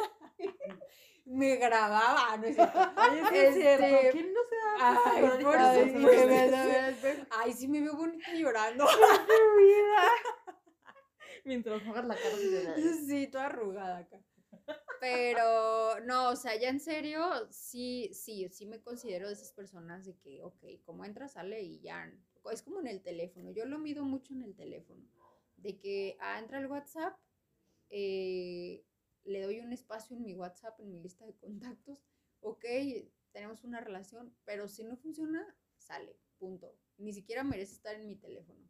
Me 1.25 1.56
grababa, 1.56 2.38
¿no 2.38 2.46
es 2.46 2.56
cierto? 2.56 2.80
Oye, 2.98 3.24
sí 3.30 3.38
es 3.38 3.56
cierto. 3.56 3.86
Este, 3.86 4.12
¿Quién 4.12 4.34
no 4.34 4.39
se 4.50 4.56
da 4.56 5.01
cuenta 5.20 5.36
ay, 5.38 5.44
por 5.44 5.56
Ay, 5.58 5.92
me. 5.94 7.27
Ay, 7.32 7.53
sí 7.53 7.68
me 7.68 7.82
veo 7.82 7.96
bonita 7.96 8.34
llorando. 8.34 8.86
Tu 8.86 8.92
vida. 9.63 10.01
Mientras 11.46 11.88
hagas 11.88 12.06
la 12.06 12.15
cara 12.15 12.38
de... 12.38 12.94
Sí, 13.06 13.27
toda 13.27 13.46
arrugada 13.48 13.98
acá. 13.98 14.22
Pero 15.00 16.00
no, 16.01 16.30
o 16.30 16.36
sea, 16.36 16.56
ya 16.56 16.70
en 16.70 16.80
serio, 16.80 17.22
sí, 17.50 18.10
sí, 18.13 18.48
sí 18.50 18.65
me 18.65 18.82
considero 18.82 19.27
de 19.27 19.34
esas 19.34 19.51
personas 19.51 20.06
de 20.06 20.15
que, 20.18 20.42
ok, 20.42 20.63
como 20.86 21.03
entra, 21.03 21.27
sale 21.27 21.62
y 21.62 21.82
ya. 21.82 22.10
Es 22.51 22.62
como 22.62 22.80
en 22.80 22.88
el 22.88 23.01
teléfono. 23.01 23.51
Yo 23.51 23.65
lo 23.65 23.80
mido 23.80 24.03
mucho 24.06 24.34
en 24.34 24.44
el 24.44 24.56
teléfono. 24.56 25.03
De 25.58 25.77
que 25.80 26.18
ah, 26.20 26.39
entra 26.39 26.60
el 26.60 26.68
WhatsApp, 26.68 27.18
eh, 27.89 28.86
le 29.25 29.42
doy 29.42 29.60
un 29.60 29.74
espacio 29.74 30.15
en 30.15 30.24
mi 30.24 30.36
WhatsApp, 30.36 30.80
en 30.80 30.92
mi 30.92 31.00
lista 31.01 31.25
de 31.25 31.36
contactos. 31.36 32.00
Ok, 32.42 32.65
tenemos 33.32 33.63
una 33.63 33.82
relación, 33.82 34.36
pero 34.46 34.68
si 34.68 34.84
no 34.84 34.98
funciona, 34.98 35.58
sale, 35.77 36.20
punto. 36.38 36.77
Ni 36.98 37.13
siquiera 37.13 37.44
merece 37.44 37.74
estar 37.74 37.96
en 37.96 38.08
mi 38.08 38.15
teléfono 38.15 38.70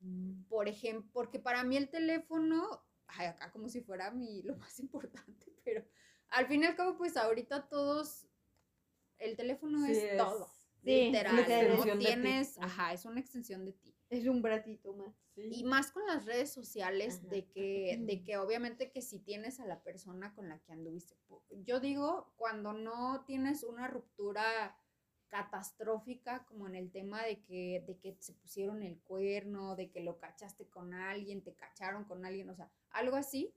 Mm, 0.00 0.44
por 0.48 0.68
ejemplo, 0.68 1.10
porque 1.14 1.38
para 1.38 1.64
mí 1.64 1.76
el 1.78 1.88
teléfono, 1.88 2.84
ay, 3.06 3.26
acá 3.26 3.50
como 3.50 3.68
si 3.70 3.80
fuera 3.80 4.10
mi, 4.10 4.42
lo 4.44 4.56
más 4.56 4.78
importante, 4.78 5.52
pero 5.64 5.84
al 6.28 6.46
fin 6.46 6.62
y 6.62 6.66
al 6.66 6.76
cabo, 6.76 6.98
pues 6.98 7.16
ahorita 7.16 7.68
todos, 7.68 8.26
el 9.18 9.36
teléfono 9.36 9.84
Sí, 9.86 9.92
es, 9.92 9.98
es- 9.98 10.16
todo. 10.18 10.50
Sí, 10.82 11.06
literal, 11.06 11.68
¿no? 11.68 11.98
Tienes, 11.98 12.58
ajá, 12.58 12.92
es 12.92 13.06
una 13.06 13.18
extensión 13.18 13.64
de 13.64 13.72
ti. 13.72 13.96
Es 14.18 14.26
un 14.26 14.42
bratito 14.42 14.92
más. 14.94 15.14
sí. 15.34 15.42
Y 15.50 15.64
más 15.64 15.90
con 15.92 16.06
las 16.06 16.24
redes 16.26 16.52
sociales, 16.52 17.20
Ajá. 17.20 17.28
de 17.28 17.48
que, 17.50 17.98
de 18.00 18.22
que 18.24 18.36
obviamente 18.38 18.90
que 18.90 19.02
si 19.02 19.18
tienes 19.20 19.60
a 19.60 19.66
la 19.66 19.82
persona 19.82 20.34
con 20.34 20.48
la 20.48 20.58
que 20.60 20.72
anduviste, 20.72 21.16
yo 21.50 21.80
digo, 21.80 22.32
cuando 22.36 22.72
no 22.72 23.24
tienes 23.26 23.62
una 23.64 23.88
ruptura 23.88 24.76
catastrófica, 25.28 26.44
como 26.46 26.66
en 26.68 26.76
el 26.76 26.92
tema 26.92 27.22
de 27.24 27.42
que, 27.42 27.82
de 27.86 27.98
que 27.98 28.16
se 28.20 28.34
pusieron 28.34 28.82
el 28.82 29.00
cuerno, 29.00 29.74
de 29.76 29.90
que 29.90 30.00
lo 30.00 30.18
cachaste 30.18 30.68
con 30.68 30.94
alguien, 30.94 31.42
te 31.42 31.54
cacharon 31.54 32.04
con 32.04 32.24
alguien, 32.24 32.50
o 32.50 32.54
sea, 32.56 32.70
algo 32.90 33.16
así. 33.16 33.54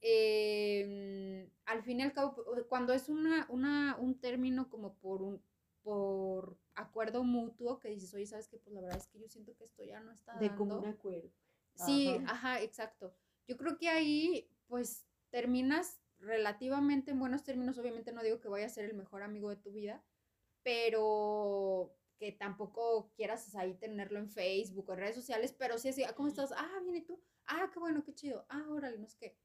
eh, 0.00 1.50
al 1.64 1.82
fin 1.82 2.00
y 2.00 2.02
al 2.04 2.12
cabo, 2.12 2.36
cuando 2.68 2.92
es 2.92 3.08
una, 3.08 3.46
una, 3.50 3.96
un 3.98 4.20
término 4.20 4.68
como 4.70 4.94
por 4.98 5.22
un 5.22 5.42
por 5.82 6.58
acuerdo 7.10 7.24
mutuo 7.24 7.78
que 7.78 7.88
dices, 7.90 8.12
oye, 8.14 8.26
¿sabes 8.26 8.48
qué? 8.48 8.58
Pues 8.58 8.74
la 8.74 8.80
verdad 8.80 8.98
es 8.98 9.06
que 9.08 9.18
yo 9.18 9.28
siento 9.28 9.54
que 9.56 9.64
esto 9.64 9.82
ya 9.84 10.00
no 10.00 10.12
está 10.12 10.38
De 10.38 10.48
dando 10.48 10.56
común 10.56 10.86
acuerdo. 10.86 11.30
Sí, 11.74 12.08
Ajá. 12.08 12.32
ajá, 12.32 12.62
exacto. 12.62 13.14
Yo 13.46 13.56
creo 13.56 13.76
que 13.76 13.88
ahí, 13.88 14.50
pues, 14.66 15.06
terminas 15.30 16.00
relativamente 16.18 17.10
en 17.10 17.18
buenos 17.18 17.44
términos. 17.44 17.78
Obviamente 17.78 18.12
no 18.12 18.22
digo 18.22 18.40
que 18.40 18.48
vaya 18.48 18.66
a 18.66 18.70
ser 18.70 18.86
el 18.86 18.94
mejor 18.94 19.22
amigo 19.22 19.50
de 19.50 19.56
tu 19.56 19.72
vida, 19.72 20.02
pero 20.62 21.94
que 22.18 22.32
tampoco 22.32 23.12
quieras 23.14 23.54
ahí 23.54 23.74
tenerlo 23.74 24.18
en 24.18 24.30
Facebook 24.30 24.88
o 24.88 24.92
en 24.94 25.00
redes 25.00 25.16
sociales, 25.16 25.54
pero 25.56 25.78
sí 25.78 25.88
así, 25.88 26.02
ah, 26.04 26.14
¿cómo 26.14 26.28
estás? 26.28 26.52
Ah, 26.56 26.80
bien, 26.82 26.96
¿y 26.96 27.02
tú? 27.02 27.20
Ah, 27.44 27.70
qué 27.72 27.78
bueno, 27.78 28.02
qué 28.02 28.14
chido. 28.14 28.46
Ah, 28.48 28.64
órale, 28.70 28.98
no 28.98 29.06
sé 29.06 29.18
qué. 29.18 29.38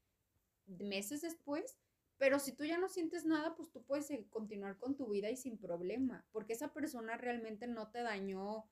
Meses 0.66 1.20
después, 1.20 1.78
pero 2.22 2.38
si 2.38 2.52
tú 2.52 2.64
ya 2.64 2.78
no 2.78 2.88
sientes 2.88 3.24
nada, 3.24 3.56
pues 3.56 3.72
tú 3.72 3.82
puedes 3.82 4.08
continuar 4.30 4.78
con 4.78 4.96
tu 4.96 5.08
vida 5.08 5.28
y 5.28 5.36
sin 5.36 5.58
problema, 5.58 6.24
porque 6.30 6.52
esa 6.52 6.72
persona 6.72 7.16
realmente 7.16 7.66
no 7.66 7.90
te 7.90 8.00
dañó 8.00 8.70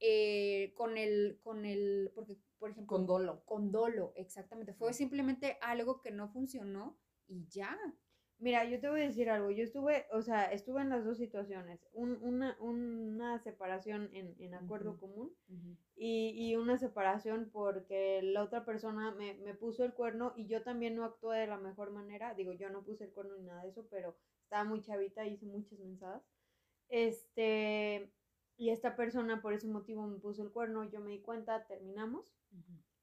eh, 0.00 0.72
con 0.74 0.98
el, 0.98 1.38
con 1.44 1.64
el, 1.64 2.10
porque, 2.12 2.36
por 2.58 2.72
ejemplo, 2.72 2.96
Con 2.96 3.06
dolo. 3.06 3.44
con 3.44 3.70
dolo, 3.70 4.12
exactamente. 4.16 4.74
Fue 4.74 4.92
simplemente 4.94 5.58
algo 5.60 6.00
que 6.00 6.10
no 6.10 6.28
funcionó 6.28 6.98
y 7.28 7.46
ya. 7.46 7.78
Mira, 8.38 8.64
yo 8.64 8.80
te 8.80 8.88
voy 8.88 9.00
a 9.00 9.04
decir 9.04 9.30
algo. 9.30 9.50
Yo 9.50 9.64
estuve, 9.64 10.06
o 10.12 10.22
sea, 10.22 10.44
estuve 10.52 10.80
en 10.82 10.90
las 10.90 11.04
dos 11.04 11.18
situaciones. 11.18 11.86
Un- 11.92 12.18
una, 12.22 12.56
una 12.60 13.38
separación 13.40 14.10
en, 14.12 14.34
en 14.38 14.54
acuerdo 14.54 14.96
común 14.96 15.34
y, 15.96 16.30
y 16.36 16.56
una 16.56 16.78
separación 16.78 17.50
porque 17.52 18.22
la 18.22 18.42
otra 18.44 18.64
persona 18.64 19.12
me, 19.12 19.34
me 19.34 19.54
puso 19.54 19.84
el 19.84 19.92
cuerno 19.94 20.32
y 20.36 20.46
yo 20.46 20.62
también 20.62 20.94
no 20.96 21.04
actué 21.04 21.38
de 21.38 21.46
la 21.48 21.58
mejor 21.58 21.90
manera. 21.90 22.34
Digo, 22.34 22.52
yo 22.52 22.70
no 22.70 22.84
puse 22.84 23.04
el 23.04 23.12
cuerno 23.12 23.36
ni 23.36 23.44
nada 23.44 23.62
de 23.64 23.70
eso, 23.70 23.86
pero 23.90 24.16
estaba 24.44 24.64
muy 24.64 24.82
chavita 24.82 25.26
y 25.26 25.34
hice 25.34 25.46
muchas 25.46 25.78
mensadas. 25.80 26.22
Este, 26.88 28.12
y 28.56 28.70
esta 28.70 28.96
persona 28.96 29.42
por 29.42 29.52
ese 29.52 29.68
motivo 29.68 30.06
me 30.06 30.18
puso 30.18 30.42
el 30.42 30.52
cuerno, 30.52 30.84
yo 30.90 31.00
me 31.00 31.10
di 31.10 31.20
cuenta, 31.20 31.66
terminamos 31.66 32.34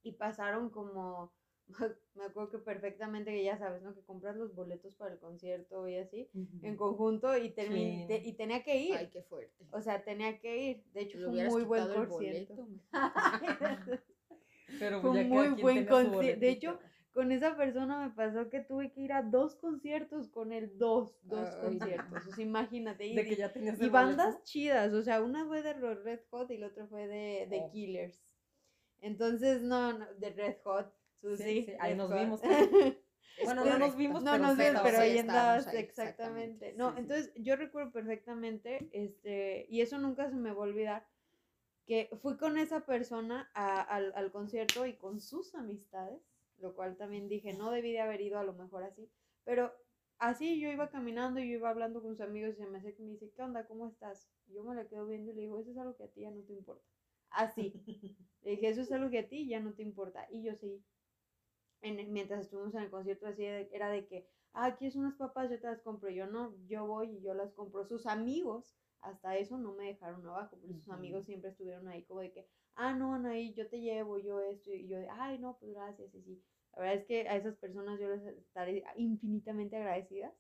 y 0.04 0.14
pasaron 0.14 0.70
como, 0.70 1.34
me 2.16 2.24
acuerdo 2.26 2.52
que 2.52 2.58
perfectamente 2.60 3.32
que 3.32 3.44
ya 3.44 3.58
sabes, 3.58 3.82
¿no? 3.82 3.94
Que 3.96 4.02
compras 4.02 4.36
los 4.36 4.54
boletos 4.54 4.96
para 4.96 5.14
el 5.14 5.20
concierto 5.20 5.88
y 5.88 5.96
así, 5.98 6.30
en 6.62 6.76
conjunto 6.78 7.36
y, 7.38 7.50
Sí. 7.50 8.06
te- 8.08 8.22
y 8.24 8.34
tenía 8.34 8.64
que 8.64 8.78
ir. 8.78 8.96
Ay, 8.96 9.10
qué 9.12 9.22
fuerte. 9.24 9.66
O 9.72 9.82
sea, 9.82 10.04
tenía 10.04 10.40
que 10.40 10.58
ir. 10.58 10.84
De 10.94 11.02
hecho, 11.02 11.18
fue 11.20 11.28
un 11.30 11.48
muy 11.48 11.64
buen 11.64 11.88
concierto. 12.06 12.68
Pero 14.80 15.02
Fue 15.02 15.14
ya 15.16 15.22
un 15.22 15.30
muy 15.30 15.48
buen 15.62 15.86
tenía 15.86 15.90
su 16.04 16.12
conci- 16.12 16.38
de 16.38 16.50
hecho. 16.50 16.80
Con 17.14 17.32
esa 17.32 17.56
persona 17.56 18.06
me 18.10 18.14
pasó 18.14 18.50
que 18.50 18.60
tuve 18.60 18.92
que 18.92 19.00
ir 19.00 19.14
a 19.14 19.22
dos 19.24 19.56
conciertos 19.56 20.28
con 20.28 20.52
él, 20.52 20.74
dos, 20.78 21.16
dos 21.24 21.48
conciertos. 21.64 22.28
O 22.28 22.32
sea, 22.36 22.44
imagínate. 22.44 23.08
Y, 23.08 23.16
de 23.16 23.24
que 23.26 23.38
ya 23.38 23.54
tenías 23.54 23.82
y 23.82 23.88
bandas 23.88 24.26
boleto. 24.34 24.44
chidas, 24.44 24.92
o 24.92 25.02
sea, 25.02 25.22
una 25.22 25.46
fue 25.48 25.62
de 25.62 25.72
Red 25.76 26.20
Hot 26.32 26.52
y 26.52 26.58
la 26.58 26.68
otra 26.68 26.88
fue 26.88 27.08
de, 27.08 27.48
de 27.50 27.60
Oh. 27.62 27.72
Killers. 27.72 28.22
Entonces, 29.00 29.62
no, 29.62 29.94
no, 29.98 30.06
de 30.16 30.30
Red 30.32 30.58
Hot, 30.66 30.94
Susi. 31.26 31.44
Sí, 31.44 31.64
sí, 31.64 31.74
ahí 31.80 31.96
nos 31.96 32.14
vimos 32.14 32.42
Bueno, 33.44 33.66
no 33.66 33.80
nos 33.80 33.98
vimos, 33.98 34.24
No 34.24 34.32
pero 34.32 34.44
nos 34.44 34.60
estábamos 34.60 34.84
pero 34.84 35.00
ahí. 35.00 35.18
andabas, 35.18 35.68
ahí, 35.68 35.78
exactamente. 35.80 36.74
No, 36.74 36.92
sí. 36.92 37.00
entonces 37.00 37.32
yo 37.36 37.56
recuerdo 37.56 37.92
perfectamente, 37.92 38.88
este, 38.94 39.66
y 39.70 39.82
eso 39.82 39.98
nunca 39.98 40.30
se 40.30 40.36
me 40.36 40.52
va 40.52 40.58
a 40.58 40.68
olvidar, 40.68 41.08
que 41.86 42.10
fui 42.22 42.38
con 42.38 42.58
esa 42.58 42.86
persona 42.86 43.50
a- 43.54 43.82
al, 43.82 44.14
al 44.16 44.32
concierto 44.32 44.86
y 44.86 44.94
con 44.94 45.20
sus 45.20 45.54
amistades, 45.56 46.22
lo 46.60 46.76
cual 46.76 46.96
también 46.96 47.28
dije, 47.28 47.54
no 47.54 47.72
debí 47.72 47.92
de 47.92 48.00
haber 48.02 48.22
ido 48.22 48.40
a 48.40 48.44
lo 48.44 48.54
mejor 48.54 48.84
así, 48.84 49.10
pero 49.44 49.74
así 50.18 50.60
yo 50.60 50.70
iba 50.72 50.90
caminando 50.90 51.40
y 51.40 51.50
yo 51.50 51.56
iba 51.58 51.70
hablando 51.70 52.02
con 52.02 52.12
sus 52.12 52.22
amigos 52.22 52.54
y 52.54 52.58
se 52.58 52.66
me 52.68 52.78
acerca 52.78 53.02
y 53.02 53.06
me 53.06 53.12
dice, 53.14 53.32
¿qué 53.36 53.42
onda? 53.42 53.68
¿Cómo 53.68 53.88
estás? 53.88 54.30
Yo 54.48 54.64
me 54.64 54.76
la 54.76 54.88
quedo 54.88 55.06
viendo 55.08 55.32
y 55.32 55.36
le 55.36 55.42
digo, 55.42 55.60
eso 55.60 55.72
es 55.72 55.78
algo 55.78 55.96
que 55.98 56.04
a 56.06 56.08
ti 56.08 56.22
ya 56.22 56.32
no 56.32 56.42
te 56.44 56.54
importa. 56.54 56.86
Así. 57.32 57.74
Le 58.44 58.52
dije, 58.52 58.70
eso 58.70 58.82
es 58.82 58.92
algo 58.92 59.10
que 59.10 59.20
a 59.20 59.28
ti 59.28 59.48
ya 59.48 59.60
no 59.60 59.74
te 59.74 59.82
importa. 59.82 60.28
Y 60.32 60.44
yo 60.44 60.56
sí. 60.56 60.82
En, 61.86 62.12
mientras 62.12 62.42
estuvimos 62.42 62.74
en 62.76 62.82
el 62.84 62.90
concierto, 62.90 63.28
así 63.28 63.44
era 63.46 63.90
de 63.90 64.08
que, 64.08 64.28
ah, 64.54 64.66
aquí 64.66 64.88
es 64.88 64.96
unas 64.96 65.16
papas, 65.16 65.50
yo 65.52 65.60
te 65.60 65.68
las 65.68 65.82
compro. 65.82 66.10
Yo 66.10 66.26
no, 66.28 66.54
yo 66.68 66.86
voy 66.88 67.12
y 67.18 67.22
yo 67.22 67.34
las 67.34 67.54
compro. 67.54 67.86
Sus 67.86 68.08
amigos, 68.08 68.76
hasta 69.02 69.38
eso 69.38 69.58
no 69.58 69.74
me 69.74 69.86
dejaron 69.86 70.26
abajo, 70.28 70.58
porque 70.60 70.74
sus 70.74 70.90
amigos 70.90 71.26
siempre 71.26 71.52
estuvieron 71.52 71.88
ahí 71.88 72.04
como 72.06 72.22
de 72.22 72.32
que, 72.32 72.48
ah, 72.76 72.94
no, 72.94 73.14
Anaí, 73.14 73.54
yo 73.54 73.68
te 73.70 73.80
llevo, 73.82 74.18
yo 74.18 74.42
esto, 74.42 74.72
y 74.74 74.88
yo 74.88 74.98
ay, 75.12 75.38
no, 75.38 75.58
pues 75.60 75.74
gracias, 75.74 76.14
y 76.16 76.22
sí. 76.24 76.44
La 76.74 76.82
verdad 76.82 76.96
es 76.98 77.06
que 77.06 77.30
a 77.30 77.36
esas 77.38 77.56
personas 77.56 78.00
yo 78.00 78.10
les 78.10 78.26
estaré 78.26 78.84
infinitamente 78.98 79.78
agradecidas 79.78 80.34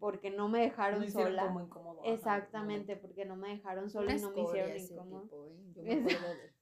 porque 0.00 0.30
no 0.30 0.48
me 0.48 0.60
dejaron 0.62 1.00
No 1.00 1.06
hicieron 1.06 1.32
sola. 1.32 1.46
como 1.46 1.60
incómodo, 1.60 2.00
Exactamente, 2.04 2.96
porque 2.96 3.24
no 3.24 3.36
me 3.36 3.50
dejaron 3.50 3.88
sola 3.88 4.10
Una 4.10 4.18
y 4.18 4.20
no 4.22 4.30
me 4.32 4.42
hicieron 4.42 4.76
incómodo. 4.76 5.22
tipo, 5.22 5.46
¿eh? 5.46 5.56
Yo 5.74 5.82
me 5.84 5.92
acuerdo 5.92 6.28
de- 6.28 6.52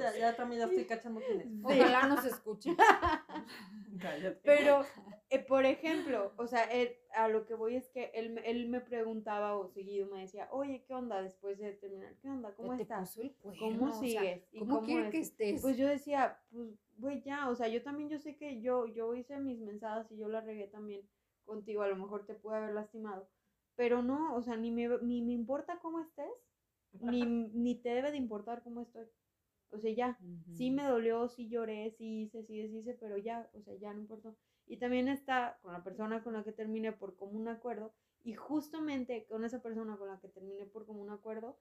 Pues 0.00 0.14
ya, 0.14 0.20
ya 0.20 0.36
también 0.36 0.60
ya 0.60 0.66
estoy 0.66 0.84
cachando 0.84 1.20
quién 1.20 1.40
es. 1.40 1.64
Ojalá 1.64 2.06
nos 2.06 2.24
escuche. 2.24 2.74
Cállate. 4.00 4.40
Pero, 4.42 4.84
eh, 5.30 5.38
por 5.38 5.64
ejemplo, 5.64 6.32
o 6.36 6.46
sea, 6.46 6.64
él- 6.64 6.96
a 7.14 7.28
lo 7.28 7.46
que 7.46 7.54
voy 7.54 7.76
es 7.76 7.88
que 7.88 8.10
él, 8.14 8.30
me- 8.30 8.48
él 8.48 8.68
me 8.68 8.80
preguntaba 8.80 9.56
o 9.56 9.68
seguido 9.68 10.08
me 10.08 10.20
decía, 10.20 10.48
oye, 10.50 10.84
¿qué 10.86 10.94
onda 10.94 11.22
después 11.22 11.58
de 11.58 11.72
terminar? 11.72 12.14
¿Qué 12.20 12.28
onda? 12.28 12.52
¿Cómo 12.54 12.74
estás? 12.74 13.18
¿Cómo 13.58 13.86
o 13.86 13.92
sea, 13.92 14.00
sigues? 14.00 14.48
¿Y 14.52 14.58
¿Cómo, 14.60 14.82
quiere 14.82 15.10
que 15.10 15.18
es? 15.20 15.28
estés? 15.28 15.62
Pues 15.62 15.76
yo 15.76 15.88
decía, 15.88 16.38
pues, 16.50 16.68
güey, 16.98 17.22
ya, 17.22 17.48
o 17.48 17.54
sea, 17.54 17.68
yo 17.68 17.82
también, 17.82 18.08
yo 18.08 18.18
sé 18.18 18.36
que 18.36 18.60
yo, 18.60 18.86
yo 18.86 19.14
hice 19.14 19.38
mis 19.38 19.58
mensajes 19.60 20.10
y 20.12 20.18
yo 20.18 20.28
la 20.28 20.40
regué 20.40 20.66
también 20.68 21.02
contigo, 21.44 21.82
a 21.82 21.88
lo 21.88 21.96
mejor 21.96 22.26
te 22.26 22.34
pude 22.34 22.56
haber 22.56 22.74
lastimado, 22.74 23.28
pero 23.76 24.02
no, 24.02 24.34
o 24.34 24.42
sea, 24.42 24.56
ni 24.56 24.70
me, 24.70 24.88
ni 25.02 25.22
me 25.22 25.32
importa 25.32 25.78
cómo 25.80 26.00
estés, 26.00 26.30
ni, 27.00 27.22
ni 27.54 27.74
te 27.76 27.90
debe 27.90 28.10
de 28.10 28.16
importar 28.16 28.62
cómo 28.62 28.80
estoy. 28.82 29.06
O 29.70 29.78
sea, 29.78 29.92
ya, 29.92 30.18
sí 30.56 30.70
me 30.70 30.84
dolió, 30.84 31.28
sí 31.28 31.48
lloré, 31.48 31.90
sí 31.90 32.22
hice, 32.22 32.44
sí 32.44 32.58
deshice, 32.58 32.94
pero 32.94 33.18
ya, 33.18 33.50
o 33.54 33.60
sea, 33.62 33.74
ya 33.74 33.92
no 33.92 34.00
importó. 34.00 34.36
Y 34.66 34.78
también 34.78 35.08
está 35.08 35.58
con 35.62 35.72
la 35.72 35.82
persona 35.82 36.22
con 36.22 36.34
la 36.34 36.44
que 36.44 36.52
terminé 36.52 36.92
por 36.92 37.16
común 37.16 37.48
acuerdo, 37.48 37.92
y 38.22 38.34
justamente 38.34 39.26
con 39.26 39.44
esa 39.44 39.62
persona 39.62 39.96
con 39.96 40.08
la 40.08 40.18
que 40.20 40.28
terminé 40.28 40.66
por 40.66 40.86
común 40.86 41.10
acuerdo, 41.10 41.58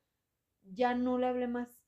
ya 0.64 0.96
no 0.96 1.18
le 1.18 1.28
hablé 1.28 1.48
más. 1.48 1.84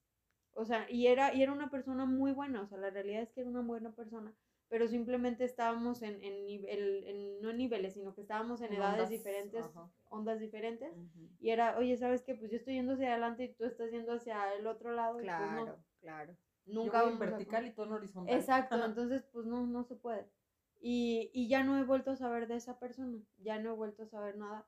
O 0.54 0.66
sea, 0.66 0.90
y 0.90 1.08
era, 1.08 1.34
y 1.34 1.44
era 1.44 1.54
una 1.54 1.70
persona 1.70 2.06
muy 2.06 2.32
buena, 2.32 2.62
o 2.62 2.68
sea, 2.68 2.78
la 2.78 2.90
realidad 2.90 3.22
es 3.22 3.32
que 3.32 3.42
era 3.42 3.50
una 3.50 3.62
buena 3.62 3.92
persona, 3.94 4.34
pero 4.70 4.88
simplemente 4.88 5.44
estábamos 5.46 6.02
en, 6.02 6.22
en 6.24 6.46
nivel, 6.46 7.04
en, 7.06 7.42
no 7.42 7.50
en 7.52 7.58
niveles, 7.58 7.94
sino 7.94 8.14
que 8.14 8.22
estábamos 8.22 8.62
en, 8.62 8.68
En 8.68 8.74
edades 8.76 8.96
ondas, 9.04 9.10
diferentes, 9.10 9.66
ajá. 9.66 9.90
ondas 10.10 10.40
diferentes, 10.40 10.92
y 11.40 11.50
era, 11.52 11.78
oye, 11.78 11.96
¿sabes 11.98 12.22
qué? 12.24 12.36
Pues 12.36 12.52
yo 12.52 12.58
estoy 12.58 12.74
yendo 12.76 12.94
hacia 12.94 13.12
adelante 13.12 13.44
y 13.46 13.54
tú 13.54 13.66
estás 13.66 13.92
yendo 13.92 14.14
hacia 14.14 14.54
el 14.56 14.68
otro 14.68 14.92
lado, 14.94 15.20
y 15.22 15.26
pues 15.26 15.30
no, 15.52 15.64
Claro, 15.64 15.84
claro. 16.02 16.38
nunca 16.66 17.00
Yo 17.00 17.04
voy 17.06 17.14
en 17.14 17.18
a- 17.18 17.20
vertical 17.20 17.66
y 17.68 17.72
tú 17.72 17.84
en 17.84 17.92
horizontal. 17.94 18.36
Exacto, 18.36 18.76
entonces 18.86 19.24
pues 19.32 19.46
no, 19.46 19.66
no 19.68 19.84
se 19.84 19.96
puede. 19.96 20.26
Y, 20.80 21.32
y 21.34 21.48
ya 21.48 21.64
no 21.64 21.78
he 21.80 21.84
vuelto 21.84 22.12
a 22.12 22.16
saber 22.16 22.48
de 22.48 22.56
esa 22.56 22.78
persona, 22.80 23.20
ya 23.38 23.60
no 23.60 23.72
he 23.72 23.76
vuelto 23.76 24.04
a 24.04 24.08
saber 24.08 24.38
nada. 24.38 24.68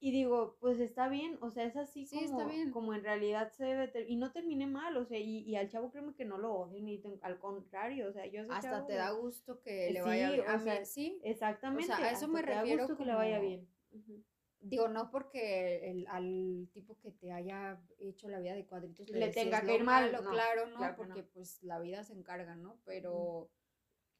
Y 0.00 0.12
digo, 0.12 0.56
pues 0.60 0.78
está 0.78 1.08
bien, 1.08 1.38
o 1.40 1.50
sea, 1.50 1.64
es 1.64 1.76
así 1.76 2.06
Sí, 2.06 2.20
está 2.20 2.36
como, 2.36 2.48
bien. 2.50 2.70
como 2.70 2.94
en 2.94 3.02
realidad 3.02 3.50
se 3.52 3.64
debe, 3.64 3.88
ter- 3.88 4.08
y 4.08 4.14
no 4.16 4.30
terminé 4.30 4.66
mal, 4.66 4.96
o 4.96 5.04
sea, 5.04 5.18
y, 5.18 5.38
y 5.40 5.56
al 5.56 5.68
chavo 5.68 5.90
créeme 5.90 6.14
que 6.14 6.24
no 6.24 6.38
lo 6.38 6.52
odio, 6.52 6.80
ni 6.80 7.02
al 7.22 7.38
contrario, 7.38 8.08
o 8.08 8.12
sea, 8.12 8.24
yo 8.26 8.42
Hasta 8.48 8.60
chavo 8.70 8.86
te 8.86 8.92
le- 8.92 8.98
da 8.98 9.10
gusto 9.10 9.60
que 9.60 9.90
le 9.92 10.00
Sí, 10.00 10.08
vaya 10.08 10.30
bien. 10.30 10.40
o 10.42 10.48
A 10.50 10.56
mí, 10.58 10.64
sea, 10.64 10.84
sí. 10.84 11.18
Exactamente, 11.24 11.92
a 11.92 12.12
eso 12.12 12.28
me 12.28 12.42
te 12.42 12.50
da 12.52 12.62
refiero 12.62 12.86
que 12.96 13.04
le 13.04 13.14
vaya 13.14 13.40
bien. 13.40 13.66
Digo, 14.60 14.88
no 14.88 15.10
porque 15.10 15.90
el, 15.90 16.06
al 16.08 16.68
tipo 16.74 16.96
que 17.00 17.10
te 17.12 17.32
haya 17.32 17.80
hecho 18.00 18.28
la 18.28 18.38
vida 18.38 18.54
de 18.54 18.66
cuadritos 18.66 19.08
Le 19.10 19.26
desees 19.26 19.34
tenga 19.46 19.62
que 19.62 19.74
ir 19.76 19.84
mal, 19.84 20.12
no, 20.12 20.22
claro, 20.30 20.66
¿no? 20.66 20.76
claro 20.78 20.96
que 20.96 21.02
no. 21.06 21.14
porque 21.14 21.22
pues 21.22 21.62
la 21.62 21.78
vida 21.80 22.04
se 22.04 22.12
encarga, 22.12 22.54
¿no? 22.56 22.76
Pero, 22.84 23.48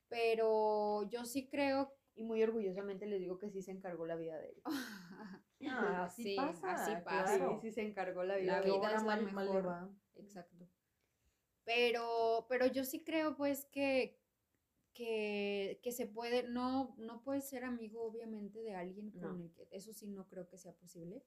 pero 0.09 1.09
yo 1.11 1.25
sí 1.25 1.49
creo 1.49 1.93
Y 2.17 2.25
muy 2.25 2.43
orgullosamente 2.43 3.07
les 3.07 3.21
digo 3.21 3.39
que 3.39 3.51
sí 3.51 3.63
se 3.63 3.71
encargó 3.73 4.07
la 4.07 4.17
vida 4.17 4.37
de 4.39 4.49
él. 4.49 4.63
Ah, 5.67 6.05
así 6.05 6.23
Sí, 6.23 6.37
pasa, 6.37 6.73
así 6.73 6.93
Sí, 6.93 6.97
pasa. 7.05 7.37
claro. 7.37 7.59
sí 7.61 7.71
se 7.73 7.83
encargó 7.83 8.23
la 8.25 8.37
vida 8.37 8.53
La 8.55 8.61
vida 8.63 8.95
es 8.97 9.03
la 9.03 9.17
mal- 9.17 9.25
mejor. 9.25 9.67
va. 9.67 9.89
Exacto. 10.17 10.69
Pero, 11.65 12.47
pero 12.49 12.67
yo 12.67 12.85
sí 12.85 13.05
creo 13.05 13.37
pues 13.37 13.67
que, 13.67 14.19
que, 14.95 15.81
que 15.83 15.93
se 15.93 16.07
puede, 16.07 16.45
no, 16.49 16.95
no 16.99 17.23
puedes 17.23 17.49
ser 17.49 17.65
amigo 17.65 18.03
obviamente 18.03 18.63
de 18.63 18.75
alguien 18.75 19.11
con 19.11 19.21
No. 19.39 19.45
el 19.45 19.53
que, 19.53 19.69
eso 19.71 19.93
sí 19.93 20.07
no 20.09 20.27
creo 20.29 20.49
que 20.49 20.57
sea 20.59 20.73
posible. 20.75 21.23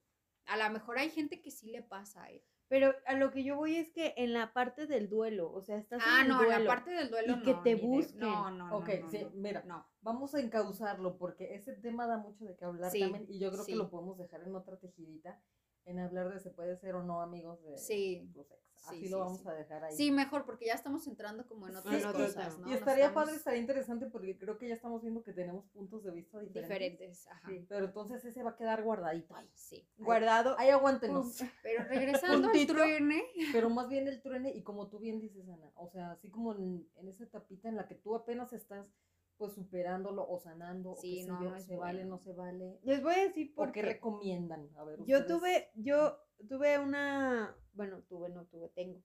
A 0.46 0.56
lo 0.56 0.68
mejor 0.72 0.98
hay 0.98 1.10
gente 1.10 1.40
que 1.40 1.50
sí 1.52 1.70
le 1.70 1.82
pasa, 1.82 2.28
¿eh? 2.30 2.42
Pero 2.72 2.94
a 3.04 3.12
lo 3.16 3.30
que 3.30 3.44
yo 3.44 3.56
voy 3.56 3.76
es 3.76 3.90
que 3.90 4.14
en 4.16 4.32
la 4.32 4.54
parte 4.54 4.86
del 4.86 5.10
duelo, 5.10 5.52
o 5.52 5.60
sea, 5.60 5.76
estás 5.76 6.02
Ah, 6.06 6.20
en 6.20 6.22
el 6.22 6.28
no, 6.28 6.38
duelo. 6.42 6.58
la 6.60 6.66
parte 6.66 6.90
del 6.90 7.10
duelo 7.10 7.34
y 7.36 7.42
que 7.42 7.52
te 7.56 7.74
ni 7.74 7.80
de- 7.82 7.86
busquen. 7.86 8.18
No, 8.20 8.50
no, 8.50 8.68
no. 8.68 8.76
Ok, 8.78 8.88
no, 9.02 9.10
sí, 9.10 9.26
mira. 9.34 9.62
No. 9.66 9.86
Vamos 10.00 10.34
a 10.34 10.40
encauzarlo 10.40 11.18
porque 11.18 11.54
ese 11.54 11.74
tema 11.74 12.06
da 12.06 12.16
mucho 12.16 12.46
de 12.46 12.56
qué 12.56 12.64
hablar 12.64 12.90
Sí, 12.90 13.00
también 13.00 13.26
y 13.28 13.38
yo 13.38 13.50
creo 13.52 13.64
sí. 13.64 13.72
que 13.72 13.76
lo 13.76 13.90
podemos 13.90 14.16
dejar 14.16 14.40
en 14.44 14.54
otra 14.56 14.78
tejidita. 14.78 15.38
En 15.84 15.98
hablar 15.98 16.32
de 16.32 16.40
se 16.40 16.50
puede 16.50 16.76
ser 16.76 16.94
o 16.94 17.02
no 17.02 17.20
amigos 17.20 17.62
de 17.64 17.76
Sí. 17.78 18.30
los 18.34 18.50
ex. 18.50 18.62
Sí, 18.74 18.88
Así 18.88 19.04
sí, 19.04 19.08
lo 19.10 19.20
vamos 19.20 19.38
sí. 19.40 19.48
a 19.48 19.52
dejar 19.52 19.84
ahí. 19.84 19.94
Sí, 19.96 20.10
mejor, 20.10 20.44
porque 20.44 20.66
ya 20.66 20.74
estamos 20.74 21.06
entrando 21.06 21.46
como 21.46 21.68
en 21.68 21.76
otras 21.76 22.04
cosas. 22.06 22.58
¿no? 22.58 22.68
y 22.68 22.72
estaría 22.72 23.06
estamos 23.06 23.24
padre, 23.26 23.36
estaría 23.36 23.60
interesante 23.60 24.06
porque 24.06 24.36
creo 24.36 24.58
que 24.58 24.66
ya 24.66 24.74
estamos 24.74 25.02
viendo 25.02 25.22
que 25.22 25.32
tenemos 25.32 25.66
puntos 25.68 26.02
de 26.02 26.10
vista 26.10 26.40
diferentes. 26.40 26.68
diferentes. 26.68 27.26
Ajá. 27.28 27.48
Pero 27.68 27.84
entonces 27.84 28.24
ese 28.24 28.42
va 28.42 28.50
a 28.50 28.56
quedar 28.56 28.82
guardadito 28.82 29.36
ahí. 29.36 29.48
Sí. 29.54 29.86
Guardado. 29.98 30.56
Ahí 30.58 30.70
aguántenos. 30.70 31.44
Pero 31.62 31.84
regresando 31.84 32.48
al 32.48 32.66
truene, 32.66 33.22
Pero 33.52 33.70
más 33.70 33.88
bien 33.88 34.08
el 34.08 34.20
truene, 34.20 34.50
y 34.50 34.64
como 34.64 34.88
tú 34.88 34.98
bien 34.98 35.20
dices, 35.20 35.48
Ana, 35.48 35.70
o 35.76 35.88
sea, 35.88 36.10
así 36.10 36.28
como 36.28 36.52
en, 36.56 36.84
en 36.96 37.08
esa 37.08 37.22
etapita 37.22 37.68
en 37.68 37.76
la 37.76 37.86
que 37.86 37.94
tú 37.94 38.16
apenas 38.16 38.52
estás 38.52 38.90
pues 39.36 39.54
superándolo 39.54 40.28
o 40.28 40.38
sanando, 40.38 40.94
Sí, 40.96 41.20
o 41.20 41.24
sé 41.24 41.28
no, 41.32 41.42
yo, 41.42 41.50
no 41.50 41.60
se 41.60 41.76
vale, 41.76 42.04
no 42.04 42.18
se 42.18 42.32
vale. 42.32 42.78
Les 42.82 43.02
voy 43.02 43.14
a 43.14 43.22
decir 43.24 43.54
¿Por 43.54 43.72
qué 43.72 43.82
recomiendan? 43.82 44.68
A 44.76 44.84
ver, 44.84 44.98
Yo 45.04 45.26
tuve, 45.26 45.70
yo 45.74 46.18
tuve 46.48 46.78
una, 46.78 47.56
bueno, 47.72 48.02
tuve, 48.08 48.28
no 48.28 48.44
tuve, 48.46 48.68
tengo. 48.70 49.02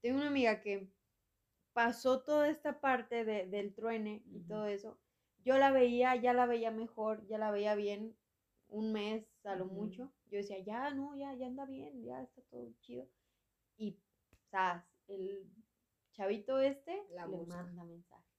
Tengo 0.00 0.18
una 0.18 0.28
amiga 0.28 0.60
que 0.60 0.90
pasó 1.72 2.22
toda 2.22 2.48
esta 2.48 2.80
parte 2.80 3.24
de- 3.24 3.46
del 3.46 3.74
truene 3.74 4.22
y 4.26 4.40
todo 4.40 4.66
eso. 4.66 4.98
Yo 5.44 5.58
la 5.58 5.70
veía, 5.72 6.14
ya 6.16 6.32
la 6.32 6.46
veía 6.46 6.70
mejor, 6.70 7.26
ya 7.26 7.38
la 7.38 7.50
veía 7.50 7.74
bien, 7.74 8.16
un 8.68 8.92
mes 8.92 9.26
a 9.44 9.56
lo 9.56 9.66
mucho. 9.66 10.12
Yo 10.30 10.38
decía, 10.38 10.58
ya, 10.60 10.90
no, 10.94 11.14
ya, 11.16 11.34
ya 11.34 11.46
anda 11.46 11.66
bien, 11.66 12.02
ya 12.04 12.22
está 12.22 12.40
todo 12.50 12.72
chido. 12.80 13.08
Y, 13.76 13.98
¿sabes? 14.50 14.84
El 15.08 15.50
chavito 16.12 16.58
este 16.58 17.02
La 17.10 17.26
le 17.26 17.36
busca. 17.38 17.62
manda 17.64 17.84
mensaje. 17.84 18.31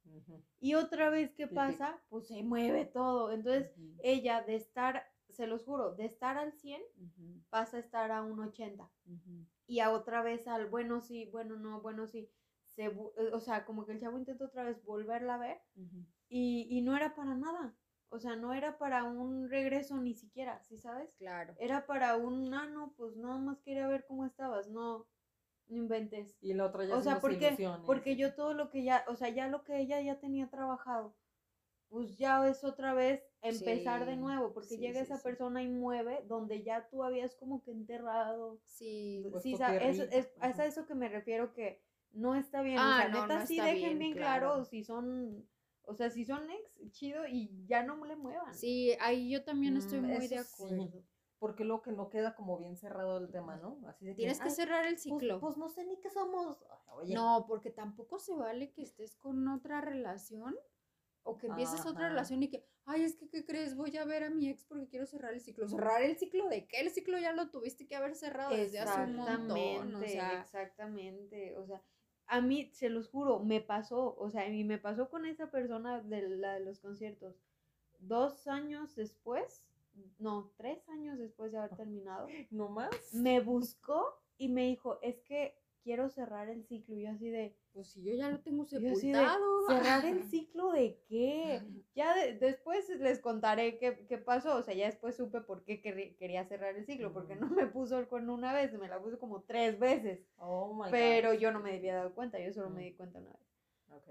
Y 0.59 0.75
otra 0.75 1.09
vez, 1.09 1.33
¿qué 1.33 1.47
pasa? 1.47 2.01
Pues 2.09 2.27
se 2.27 2.43
mueve 2.43 2.85
todo. 2.85 3.31
Entonces, 3.31 3.73
ella 4.01 4.41
de 4.41 4.55
estar, 4.55 5.03
se 5.29 5.47
los 5.47 5.63
juro, 5.63 5.95
de 5.95 6.05
estar 6.05 6.37
al 6.37 6.53
100 6.53 6.81
Ujú, 6.97 7.41
pasa 7.49 7.77
a 7.77 7.79
estar 7.79 8.11
a 8.11 8.21
un 8.21 8.39
80 8.39 8.89
ujú. 9.05 9.45
y 9.67 9.79
a 9.79 9.91
otra 9.91 10.21
vez 10.23 10.47
al 10.47 10.67
bueno 10.69 11.01
sí, 11.01 11.29
bueno 11.31 11.55
no, 11.57 11.81
bueno 11.81 12.07
sí. 12.07 12.29
Se, 12.65 12.85
eh, 12.85 12.91
o 13.31 13.39
sea, 13.39 13.65
como 13.65 13.85
que 13.85 13.91
el 13.91 13.99
chavo 13.99 14.17
intenta 14.17 14.45
otra 14.45 14.63
vez 14.63 14.83
volverla 14.83 15.35
a 15.35 15.37
ver 15.37 15.61
y, 16.29 16.67
y 16.69 16.81
no 16.81 16.95
era 16.95 17.15
para 17.15 17.35
nada. 17.35 17.77
O 18.09 18.19
sea, 18.19 18.35
no 18.35 18.53
era 18.53 18.77
para 18.77 19.03
un 19.03 19.49
regreso 19.49 19.97
ni 19.97 20.13
siquiera, 20.13 20.61
¿sí 20.63 20.77
sabes? 20.77 21.09
Claro. 21.17 21.55
Era 21.59 21.85
para 21.85 22.15
un, 22.15 22.53
ah, 22.53 22.67
no, 22.67 22.93
pues 22.95 23.15
nada 23.15 23.37
más 23.39 23.61
quería 23.61 23.87
ver 23.87 24.05
cómo 24.07 24.25
estabas. 24.25 24.67
No, 24.69 25.07
no 25.67 25.77
inventes. 25.77 26.37
Y 26.41 26.53
la 26.53 26.65
otra 26.65 26.85
ya 26.85 26.95
O 26.95 27.01
sea, 27.01 27.19
porque, 27.19 27.47
ilusiones. 27.47 27.85
porque 27.85 28.15
yo 28.15 28.33
todo 28.35 28.53
lo 28.53 28.69
que 28.69 28.83
ya, 28.83 29.05
o 29.07 29.15
sea, 29.15 29.29
ya 29.29 29.47
lo 29.47 29.63
que 29.63 29.79
ella 29.79 30.01
ya 30.01 30.19
tenía 30.19 30.49
trabajado, 30.49 31.15
pues 31.89 32.17
ya 32.17 32.47
es 32.47 32.63
otra 32.63 32.93
vez 32.93 33.23
empezar 33.41 34.05
de 34.05 34.15
nuevo, 34.15 34.51
porque 34.53 34.69
sí, 34.69 34.77
llega 34.77 34.99
sí, 35.05 35.11
esa 35.11 35.21
persona 35.21 35.61
y 35.61 35.67
mueve 35.67 36.23
donde 36.27 36.63
ya 36.63 36.87
tú 36.89 37.03
habías 37.03 37.35
como 37.35 37.61
que 37.63 37.71
enterrado. 37.71 38.59
Sí. 38.65 39.23
Tierrita, 39.43 39.77
es, 39.77 39.99
es 39.99 40.59
a 40.59 40.65
eso 40.65 40.87
que 40.87 40.95
me 40.95 41.07
refiero 41.09 41.53
que 41.53 41.83
no 42.13 42.35
está 42.35 42.61
bien. 42.61 42.77
Ah, 42.79 42.95
o 42.97 43.01
sea, 43.01 43.09
no, 43.09 43.21
neta 43.23 43.39
no 43.39 43.45
sí 43.47 43.57
dejen 43.57 43.75
bien, 43.75 43.99
bien, 43.99 44.13
claro. 44.13 44.47
claro. 44.47 44.65
si 44.65 44.83
son, 44.83 45.47
o 45.83 45.93
sea, 45.95 46.09
si 46.09 46.25
son 46.25 46.49
ex, 46.49 46.91
chido 46.91 47.27
y 47.27 47.51
ya 47.67 47.83
no 47.83 48.03
le 48.05 48.15
muevan. 48.15 48.53
Sí, 48.53 48.95
ahí 48.99 49.29
yo 49.29 49.43
también 49.43 49.77
estoy 49.77 49.99
Mm, 49.99 50.05
muy 50.05 50.27
de 50.27 50.43
sí. 50.43 51.05
Porque 51.43 51.65
luego 51.65 51.81
que 51.81 51.91
no 51.91 52.09
queda 52.09 52.35
como 52.35 52.57
bien 52.57 52.77
cerrado 52.77 53.17
el 53.17 53.29
tema, 53.29 53.57
¿no? 53.57 53.77
Así 53.85 54.05
de 54.05 54.15
Tienes 54.15 54.39
que 54.39 54.47
"Ay, 54.47 54.55
cerrar 54.55 54.85
el 54.85 54.93
pues- 54.93 55.03
ciclo. 55.03 55.41
Pues, 55.41 55.57
no 55.57 55.67
sé 55.67 55.83
ni 55.83 55.99
qué 55.99 56.09
somos. 56.09 56.63
Oye, 56.95 57.13
No, 57.13 57.43
porque 57.49 57.69
tampoco 57.69 58.17
se 58.17 58.33
vale 58.33 58.71
que 58.71 58.81
estés 58.81 59.17
con 59.17 59.45
otra 59.49 59.81
relación 59.81 60.55
o 61.23 61.37
que 61.37 61.47
empieces 61.47 61.85
otra 61.85 62.07
relación 62.07 62.43
y 62.43 62.49
que, 62.49 62.65
ay, 62.85 63.03
es 63.03 63.17
que, 63.17 63.27
¿qué 63.27 63.45
crees? 63.45 63.75
Voy 63.75 63.97
a 63.97 64.05
ver 64.05 64.23
a 64.23 64.29
mi 64.29 64.47
ex 64.47 64.63
porque 64.63 64.87
quiero 64.87 65.05
cerrar 65.05 65.33
el 65.33 65.41
ciclo. 65.41 65.67
¿Cerrar 65.67 66.01
el 66.01 66.15
ciclo 66.15 66.47
de 66.47 66.65
qué? 66.65 66.79
El 66.79 66.89
ciclo 66.91 67.19
ya 67.19 67.33
lo 67.33 67.49
tuviste 67.51 67.87
que 67.87 67.97
haber 67.97 68.15
cerrado 68.15 68.55
desde 68.55 68.79
hace 68.79 69.01
un 69.01 69.17
montón. 69.17 69.51
O 69.51 69.57
Exactamente, 69.57 70.07
sea, 70.07 70.39
exactamente. 70.41 71.57
O 71.57 71.65
sea, 71.65 71.83
a 72.27 72.39
mí, 72.39 72.71
se 72.71 72.87
los 72.87 73.09
juro, 73.09 73.39
me 73.39 73.59
pasó, 73.59 74.15
o 74.17 74.29
sea, 74.29 74.47
y 74.47 74.63
me 74.63 74.77
pasó 74.77 75.09
con 75.09 75.25
esa 75.25 75.51
persona 75.51 75.99
de 75.99 76.21
la 76.37 76.53
de 76.53 76.61
los 76.61 76.79
conciertos. 76.79 77.35
Dos 77.99 78.47
años 78.47 78.95
después, 78.95 79.65
no, 80.19 80.51
tres 80.57 80.87
años 80.89 81.17
después 81.19 81.51
de 81.51 81.57
haber 81.59 81.75
terminado, 81.75 82.27
¿no 82.51 82.69
más? 82.69 82.89
me 83.13 83.39
buscó 83.39 84.19
y 84.37 84.49
me 84.49 84.63
dijo, 84.67 84.99
es 85.01 85.19
que 85.21 85.55
quiero 85.83 86.09
cerrar 86.09 86.49
el 86.49 86.63
ciclo. 86.65 86.95
Y 86.95 87.03
yo 87.03 87.09
así 87.11 87.29
de, 87.29 87.57
pues 87.73 87.89
si 87.91 88.03
yo 88.03 88.13
ya 88.15 88.29
lo 88.29 88.39
tengo 88.39 88.63
de, 88.63 88.69
sepultado. 88.69 89.67
¿cerrar 89.67 90.05
el 90.05 90.23
ciclo 90.31 90.71
de 90.71 90.97
qué? 91.07 91.61
Ya 91.93 92.15
de- 92.15 92.33
después 92.37 92.87
les 92.99 93.19
contaré 93.19 93.77
qué, 93.77 94.05
qué 94.07 94.17
pasó, 94.17 94.55
o 94.57 94.63
sea, 94.63 94.73
ya 94.73 94.85
después 94.85 95.15
supe 95.15 95.41
por 95.41 95.63
qué 95.63 95.81
quería 95.81 96.45
cerrar 96.45 96.75
el 96.75 96.85
ciclo, 96.85 97.11
porque 97.13 97.35
no 97.35 97.47
me 97.49 97.67
puso 97.67 97.99
el 97.99 98.07
cuerno 98.07 98.33
una 98.33 98.53
vez, 98.53 98.71
me 98.73 98.87
la 98.87 99.01
puso 99.01 99.19
como 99.19 99.41
tres 99.43 99.77
veces, 99.77 100.25
Oh 100.37 100.73
my 100.73 100.89
pero 100.89 101.33
God. 101.33 101.39
yo 101.39 101.51
no 101.51 101.59
me 101.59 101.75
había 101.75 101.95
dado 101.95 102.13
cuenta, 102.15 102.39
yo 102.39 102.51
solo 102.53 102.69
me 102.69 102.83
di 102.83 102.93
cuenta 102.93 103.19
una 103.19 103.29
vez. 103.31 103.52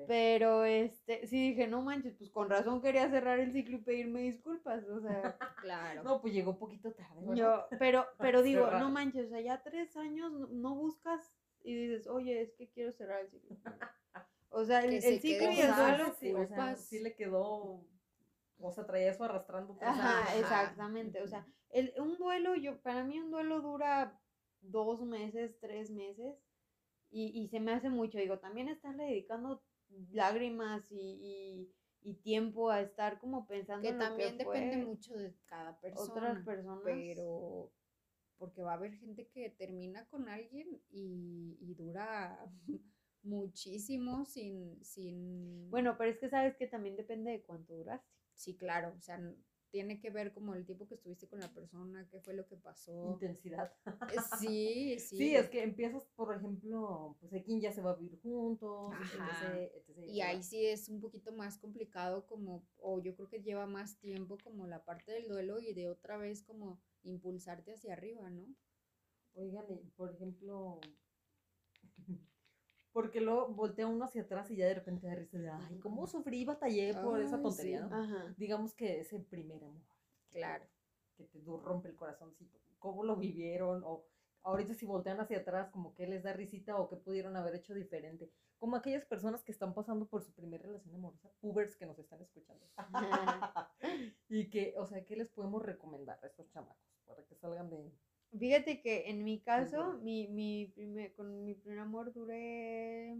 Pero, 0.06 0.64
este, 0.64 1.26
sí 1.26 1.50
dije, 1.50 1.66
no 1.68 1.82
manches, 1.82 2.14
pues 2.16 2.30
con 2.30 2.48
razón 2.50 2.80
quería 2.82 3.08
cerrar 3.10 3.38
el 3.38 3.52
ciclo 3.52 3.76
y 3.76 3.82
pedirme 3.82 4.20
disculpas, 4.22 4.84
o 4.88 5.00
sea, 5.00 5.36
Claro. 5.62 6.02
No, 6.02 6.20
pues 6.20 6.34
llegó 6.34 6.58
poquito 6.58 6.92
tarde. 6.92 7.20
¿verdad? 7.20 7.34
yo, 7.36 7.66
pero, 7.78 8.06
pero 8.18 8.42
digo, 8.42 8.64
Cerrar. 8.64 8.82
no 8.82 8.90
manches, 8.90 9.26
o 9.26 9.28
sea, 9.30 9.40
ya 9.40 9.62
tres 9.62 9.96
años 9.96 10.32
no, 10.32 10.46
no 10.48 10.74
buscas 10.74 11.36
y 11.64 11.74
dices, 11.74 12.06
oye, 12.08 12.40
es 12.42 12.52
que 12.54 12.68
quiero 12.68 12.92
cerrar 12.92 13.20
el 13.20 13.28
ciclo. 13.30 13.56
O 14.50 14.64
sea, 14.64 14.80
el, 14.80 14.92
el 14.94 15.20
ciclo 15.20 15.50
y 15.50 15.60
el 15.60 15.74
duelo 15.74 16.12
sí, 16.18 16.32
o 16.32 16.38
sea, 16.38 16.46
culpas. 16.46 16.80
sí 16.84 16.98
le 17.00 17.14
quedó, 17.14 17.84
o 18.58 18.70
sea, 18.70 18.84
traía 18.84 19.10
eso 19.10 19.24
arrastrando. 19.24 19.76
tres 19.76 19.88
Ajá, 19.88 20.36
exactamente. 20.36 21.22
O 21.22 21.28
sea, 21.28 21.46
el, 21.70 21.92
un 21.98 22.18
duelo, 22.18 22.54
yo, 22.56 22.78
para 22.82 23.02
mí 23.04 23.18
un 23.18 23.30
duelo 23.30 23.60
dura 23.62 24.20
dos 24.60 25.00
meses, 25.02 25.56
tres 25.60 25.90
meses, 25.90 26.36
y, 27.10 27.28
y 27.40 27.48
se 27.48 27.60
me 27.60 27.72
hace 27.72 27.88
mucho. 27.88 28.18
Digo, 28.18 28.38
también 28.40 28.68
estarle 28.68 29.04
dedicando 29.04 29.62
lágrimas 30.12 30.90
y, 30.90 30.96
y, 32.02 32.10
y 32.10 32.14
tiempo 32.14 32.70
a 32.70 32.80
estar 32.80 33.18
como 33.20 33.46
pensando 33.46 33.82
que 33.82 33.88
en 33.88 33.98
lo 33.98 34.04
también 34.04 34.36
que 34.36 34.44
depende 34.44 34.76
fue 34.76 34.86
mucho 34.86 35.14
de 35.14 35.34
cada 35.46 35.78
persona. 35.80 36.12
otras 36.12 36.44
personas. 36.44 36.82
Pero 36.84 37.72
porque 38.38 38.62
va 38.62 38.72
a 38.72 38.74
haber 38.74 38.94
gente 38.96 39.28
que 39.28 39.50
termina 39.50 40.04
con 40.08 40.28
alguien 40.28 40.66
y, 40.90 41.56
y 41.60 41.74
dura 41.74 42.44
muchísimo 43.22 44.24
sin, 44.24 44.84
sin... 44.84 45.70
Bueno, 45.70 45.94
pero 45.96 46.10
es 46.10 46.18
que 46.18 46.28
sabes 46.28 46.56
que 46.56 46.66
también 46.66 46.96
depende 46.96 47.30
de 47.30 47.42
cuánto 47.42 47.74
duraste. 47.74 48.08
sí, 48.34 48.56
claro, 48.56 48.94
o 48.98 49.00
sea, 49.00 49.20
tiene 49.72 49.98
que 49.98 50.10
ver 50.10 50.32
como 50.32 50.54
el 50.54 50.66
tiempo 50.66 50.86
que 50.86 50.94
estuviste 50.94 51.26
con 51.26 51.40
la 51.40 51.52
persona, 51.52 52.06
qué 52.10 52.20
fue 52.20 52.34
lo 52.34 52.46
que 52.46 52.56
pasó. 52.56 53.10
Intensidad. 53.12 53.72
Eh, 54.12 54.18
Sí, 54.38 54.98
sí. 55.00 55.16
Sí, 55.16 55.34
es 55.34 55.48
que 55.48 55.62
empiezas, 55.62 56.04
por 56.14 56.36
ejemplo, 56.36 57.16
pues 57.20 57.32
aquí 57.32 57.58
ya 57.58 57.72
se 57.72 57.80
va 57.80 57.92
a 57.92 57.96
vivir 57.96 58.20
juntos, 58.20 58.92
Ajá. 58.92 59.58
etc, 59.58 59.72
etc, 59.74 59.98
Y 60.08 60.20
ahí 60.20 60.42
sí 60.42 60.66
es 60.66 60.90
un 60.90 61.00
poquito 61.00 61.32
más 61.32 61.56
complicado 61.58 62.26
como, 62.26 62.68
o 62.76 63.00
yo 63.00 63.16
creo 63.16 63.28
que 63.28 63.42
lleva 63.42 63.66
más 63.66 63.98
tiempo 63.98 64.36
como 64.44 64.66
la 64.66 64.84
parte 64.84 65.10
del 65.10 65.26
duelo 65.26 65.58
y 65.58 65.72
de 65.72 65.88
otra 65.88 66.18
vez 66.18 66.42
como 66.42 66.82
impulsarte 67.02 67.72
hacia 67.72 67.94
arriba, 67.94 68.28
¿no? 68.30 68.46
Oigan, 69.34 69.64
por 69.96 70.12
ejemplo, 70.14 70.80
porque 72.92 73.20
luego 73.20 73.48
voltea 73.48 73.86
uno 73.86 74.04
hacia 74.04 74.22
atrás 74.22 74.50
y 74.50 74.56
ya 74.56 74.66
de 74.66 74.74
repente 74.74 75.06
da 75.06 75.14
risa 75.14 75.38
de, 75.38 75.48
ay, 75.50 75.78
cómo 75.78 76.06
sufrí 76.06 76.40
y 76.40 76.44
batallé 76.44 76.94
por 76.94 77.20
esa 77.20 77.40
tontería, 77.40 77.82
sí. 77.82 77.88
¿no? 77.90 77.96
Ajá. 77.96 78.34
Digamos 78.36 78.74
que 78.74 79.00
ese 79.00 79.18
primer 79.20 79.64
amor, 79.64 79.82
Claro. 80.30 80.64
que 81.16 81.24
te 81.24 81.38
rompe 81.40 81.88
el 81.88 81.96
corazoncito, 81.96 82.58
cómo 82.78 83.04
lo 83.04 83.16
vivieron, 83.16 83.82
o 83.84 84.04
ahorita 84.42 84.74
si 84.74 84.86
voltean 84.86 85.20
hacia 85.20 85.38
atrás, 85.38 85.70
como 85.70 85.94
que 85.94 86.06
les 86.06 86.22
da 86.22 86.32
risita 86.32 86.76
o 86.76 86.88
que 86.88 86.96
pudieron 86.96 87.36
haber 87.36 87.54
hecho 87.54 87.74
diferente. 87.74 88.30
Como 88.58 88.76
aquellas 88.76 89.04
personas 89.04 89.42
que 89.42 89.52
están 89.52 89.74
pasando 89.74 90.06
por 90.06 90.22
su 90.22 90.32
primera 90.32 90.62
relación 90.62 90.94
amorosa, 90.94 91.30
pubers 91.40 91.76
que 91.76 91.86
nos 91.86 91.98
están 91.98 92.20
escuchando. 92.22 92.64
y 94.28 94.50
que, 94.50 94.74
o 94.78 94.86
sea, 94.86 95.04
¿qué 95.04 95.16
les 95.16 95.30
podemos 95.30 95.62
recomendar 95.62 96.18
a 96.22 96.26
estos 96.26 96.48
chamacos 96.50 97.00
para 97.04 97.24
que 97.24 97.34
salgan 97.34 97.70
de... 97.70 97.92
Fíjate 98.38 98.80
que 98.80 99.10
en 99.10 99.24
mi 99.24 99.40
caso, 99.40 99.98
mi, 100.02 100.26
mi 100.28 100.66
primer, 100.74 101.12
con 101.14 101.44
mi 101.44 101.54
primer 101.54 101.80
amor 101.80 102.12
duré, 102.12 103.16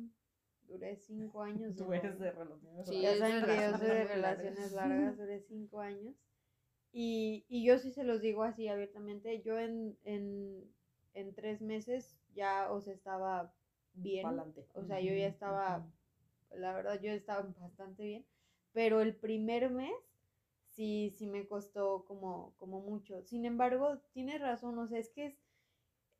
duré 0.69 0.97
cinco 0.97 1.43
años. 1.43 1.77
Tú 1.77 1.93
eres 1.93 2.19
de 2.19 2.31
relaciones 2.33 2.89
Sí, 2.89 3.01
ya 3.01 3.11
es 3.13 3.19
de 3.19 3.29
saben 3.29 3.45
que 3.45 3.55
yo 3.57 3.77
relaciones 3.77 3.79
soy 3.79 3.89
de 3.89 3.95
largas. 3.95 4.15
relaciones 4.17 4.73
largas, 4.73 5.17
duré 5.19 5.41
cinco 5.41 5.81
años. 5.81 6.15
Y, 6.93 7.45
y 7.49 7.65
yo 7.65 7.79
sí 7.79 7.91
se 7.91 8.05
los 8.05 8.21
digo 8.21 8.43
así 8.45 8.69
abiertamente, 8.69 9.43
yo 9.43 9.59
en, 9.59 9.97
en, 10.05 10.65
en 11.15 11.35
tres 11.35 11.61
meses 11.63 12.17
ya, 12.35 12.71
o 12.71 12.81
sea, 12.81 12.93
estaba 12.95 13.53
bien. 13.95 14.27
pa'lante. 14.27 14.67
O 14.75 14.85
sea, 14.85 15.01
yo 15.01 15.13
ya 15.15 15.27
estaba, 15.27 15.87
la 16.51 16.75
verdad, 16.75 17.01
yo 17.01 17.13
estaba 17.13 17.43
bastante 17.61 18.05
bien. 18.05 18.25
Pero 18.73 19.01
el 19.01 19.15
primer 19.15 19.71
mes 19.71 19.93
sí, 20.75 21.15
sí 21.17 21.27
me 21.27 21.47
costó 21.47 22.05
como, 22.07 22.55
como 22.59 22.81
mucho. 22.81 23.23
Sin 23.25 23.45
embargo, 23.45 23.99
tienes 24.13 24.41
razón, 24.41 24.79
o 24.79 24.87
sea, 24.89 24.99
es 24.99 25.11
que 25.11 25.27
es, 25.27 25.39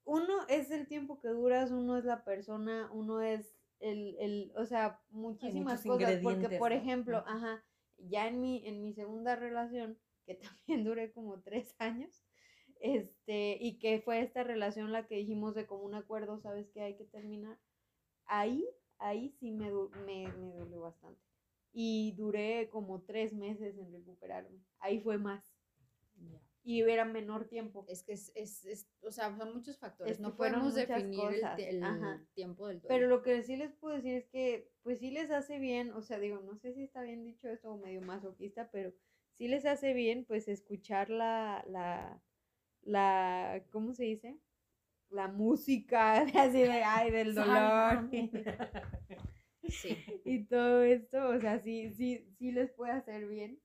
uno 0.05 0.47
es 0.49 0.71
el 0.71 0.87
tiempo 0.89 1.21
que 1.21 1.29
duras, 1.29 1.71
uno 1.71 1.97
es 1.99 2.05
la 2.05 2.25
persona, 2.25 2.91
uno 2.93 3.21
es 3.23 3.55
el, 3.81 4.17
el 4.21 4.53
o 4.57 4.65
sea, 4.67 5.01
muchísimas 5.11 5.85
cosas. 5.85 6.19
Porque, 6.23 6.49
por 6.51 6.73
ejemplo, 6.73 7.25
ajá, 7.27 7.65
ya 7.99 8.29
en 8.29 8.41
mi, 8.41 8.67
en 8.67 8.83
mi 8.83 8.93
segunda 8.95 9.37
relación, 9.37 9.99
que 10.27 10.35
también 10.67 10.85
duré 10.85 11.13
como 11.13 11.41
tres 11.43 11.75
años, 11.79 12.25
este, 12.81 13.59
y 13.61 13.79
que 13.79 14.01
fue 14.01 14.21
esta 14.21 14.43
relación 14.45 14.93
la 14.93 15.07
que 15.07 15.17
dijimos 15.17 15.55
de 15.55 15.67
común 15.67 15.95
acuerdo, 15.95 16.41
sabes 16.41 16.69
que 16.71 16.83
hay 16.83 16.97
que 16.97 17.05
terminar, 17.05 17.59
ahí, 18.27 18.67
ahí 18.99 19.31
sí 19.41 19.53
me, 19.53 19.71
du- 19.71 19.91
me, 20.07 20.29
me 20.33 20.55
dolió 20.57 20.81
bastante. 20.83 21.23
Y 21.73 22.13
duré 22.17 22.69
como 22.71 23.03
tres 23.03 23.33
meses 23.33 23.79
en 23.79 23.93
recuperarme. 23.93 24.61
Ahí 24.79 25.01
fue 25.01 25.19
más. 25.19 25.43
Y 26.65 26.83
era 26.83 27.05
menor 27.05 27.49
tiempo. 27.49 27.85
Es 27.89 28.05
que 28.05 28.13
es, 28.13 28.31
es, 28.37 28.65
es- 28.67 28.89
o 29.01 29.11
sea, 29.11 29.37
son 29.37 29.53
muchos 29.55 29.79
factores. 29.79 30.13
Es 30.13 30.19
que 30.19 30.23
no 30.23 30.37
podemos 30.37 30.75
definir 30.75 31.21
el, 31.21 31.41
cosas, 31.41 31.57
tiempo 32.35 32.69
del 32.69 32.81
duelo. 32.81 32.89
Pero 32.95 33.09
lo 33.09 33.23
que 33.23 33.43
sí 33.43 33.57
les 33.57 33.73
puedo 33.73 33.97
decir 33.97 34.15
es 34.15 34.27
que, 34.29 34.71
pues 34.83 35.01
sí 35.01 35.11
les 35.11 35.31
hace 35.31 35.59
bien, 35.59 35.93
o 35.93 36.03
sea, 36.03 36.19
digo, 36.21 36.41
no 36.41 36.57
sé 36.59 36.73
si 36.75 36.85
está 36.85 37.03
bien 37.03 37.25
dicho 37.25 37.49
esto 37.49 37.73
o 37.73 37.79
medio 37.79 38.01
masoquista, 38.03 38.71
pero 38.71 38.93
sí 39.39 39.49
les 39.49 39.65
hace 39.67 39.93
bien, 39.93 40.25
pues, 40.25 40.47
escuchar 40.47 41.11
la, 41.11 41.65
la, 41.69 42.23
la, 42.83 43.65
¿cómo 43.71 43.93
se 43.95 44.05
dice? 44.05 44.39
La 45.11 45.27
música, 45.29 46.21
así 46.37 46.61
de, 46.61 46.85
ay, 46.85 47.11
del 47.11 47.35
dolor 47.35 48.09
Sí. 49.69 49.97
y 50.25 50.45
todo 50.45 50.83
esto, 50.83 51.29
o 51.29 51.41
sea, 51.41 51.61
sí, 51.61 51.91
sí, 51.93 52.27
sí 52.39 52.53
les 52.53 52.71
puede 52.73 52.93
hacer 52.93 53.27
bien. 53.27 53.61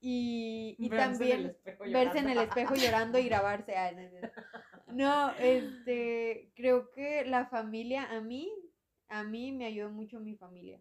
Y, 0.00 0.76
y 0.78 0.86
en 0.86 0.96
también 0.96 1.56
verse 1.90 2.18
en 2.18 2.28
el 2.28 2.38
espejo 2.38 2.74
llorando 2.74 3.18
y 3.18 3.24
grabarse. 3.24 3.74
no, 4.88 5.30
este, 5.38 6.52
creo 6.54 6.90
que 6.90 7.24
la 7.24 7.46
familia, 7.46 8.04
a 8.10 8.20
mí, 8.20 8.52
a 9.08 9.24
mí 9.24 9.52
me 9.52 9.66
ayudó 9.66 9.90
mucho 9.90 10.20
mi 10.20 10.36
familia. 10.36 10.80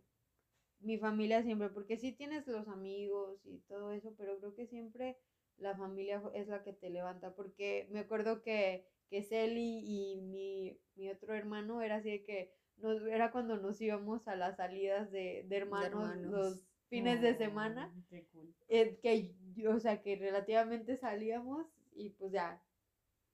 Mi 0.80 0.98
familia 0.98 1.42
siempre, 1.44 1.70
porque 1.70 1.98
sí 1.98 2.12
tienes 2.12 2.46
los 2.48 2.68
amigos 2.68 3.40
y 3.46 3.60
todo 3.62 3.94
eso, 3.94 4.14
pero 4.18 4.38
creo 4.38 4.54
que 4.54 4.68
siempre 4.68 5.18
la 5.58 5.76
familia 5.76 6.22
es 6.34 6.48
la 6.48 6.64
que 6.64 6.74
te 6.74 6.90
levanta, 6.90 7.34
porque 7.34 7.88
me 7.92 8.00
acuerdo 8.00 8.42
que, 8.42 8.86
que 9.10 9.24
Celi 9.24 9.82
y 9.86 10.22
mi, 10.22 10.78
mi 10.96 11.10
otro 11.10 11.34
hermano 11.34 11.82
era 11.82 11.96
así 11.98 12.12
de 12.12 12.24
que, 12.24 12.54
nos, 12.78 13.02
era 13.04 13.32
cuando 13.32 13.58
nos 13.58 13.80
íbamos 13.82 14.28
a 14.28 14.36
las 14.36 14.58
salidas 14.58 15.12
de, 15.12 15.46
de 15.48 15.58
hermanos, 15.58 16.10
hermanos. 16.10 16.32
los 16.32 16.64
fines 16.90 17.22
de 17.22 17.36
semana 17.36 17.94
qué 18.10 18.26
cool. 18.28 18.54
eh, 18.68 19.00
que 19.02 19.34
yo- 19.56 19.76
o 19.76 19.80
sea, 19.80 20.02
que 20.02 20.16
relativamente 20.16 20.98
salíamos 20.98 21.68
y 21.94 22.12
pues 22.12 22.32
ya, 22.32 22.62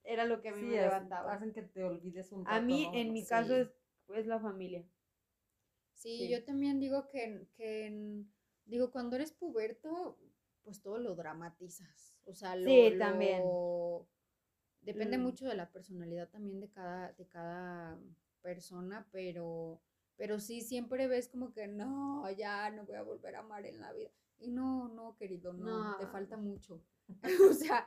era 0.03 0.25
lo 0.25 0.41
que 0.41 0.49
a 0.49 0.53
mí 0.55 0.61
Sí, 0.61 0.67
me 0.67 0.75
es- 0.77 0.81
levantaba. 0.83 1.33
hacen 1.33 1.53
que 1.53 1.63
te 1.63 1.83
olvides 1.83 2.31
un 2.31 2.47
A 2.47 2.51
rato, 2.55 2.65
mí, 2.65 2.89
en 2.93 3.13
mi 3.13 3.25
caso, 3.25 3.55
es, 3.55 3.69
es 4.15 4.25
la 4.27 4.39
familia. 4.39 4.83
Sí, 5.93 6.17
Sí. 6.19 6.29
yo 6.29 6.43
también 6.43 6.79
digo 6.79 7.07
que, 7.09 7.47
que 7.55 7.85
en- 7.87 8.31
digo, 8.65 8.91
cuando 8.91 9.15
eres 9.15 9.31
puberto, 9.33 10.17
pues 10.63 10.81
todo 10.81 10.97
lo 10.97 11.15
dramatizas. 11.15 12.15
O 12.25 12.33
sea, 12.33 12.55
lo, 12.55 12.69
Sí, 12.69 12.93
también. 12.97 13.41
lo- 13.43 14.07
depende 14.81 15.17
Mm. 15.17 15.21
mucho 15.21 15.45
de 15.47 15.55
la 15.55 15.71
personalidad 15.71 16.29
también 16.29 16.59
de 16.59 16.69
cada, 16.69 17.11
de 17.13 17.27
cada 17.27 17.99
persona, 18.41 19.07
pero, 19.11 19.81
pero 20.15 20.39
sí 20.39 20.61
siempre 20.61 21.07
ves 21.07 21.29
como 21.29 21.53
que 21.53 21.67
no, 21.67 22.29
ya 22.31 22.69
no 22.69 22.85
voy 22.85 22.95
a 22.95 23.03
volver 23.03 23.35
a 23.35 23.39
amar 23.39 23.65
en 23.65 23.79
la 23.79 23.93
vida. 23.93 24.11
Y 24.39 24.49
no, 24.49 24.87
no, 24.89 25.15
querido, 25.17 25.53
no, 25.53 25.97
te 25.97 26.07
falta 26.07 26.35
mucho. 26.35 26.83
o 27.51 27.53
sea, 27.53 27.85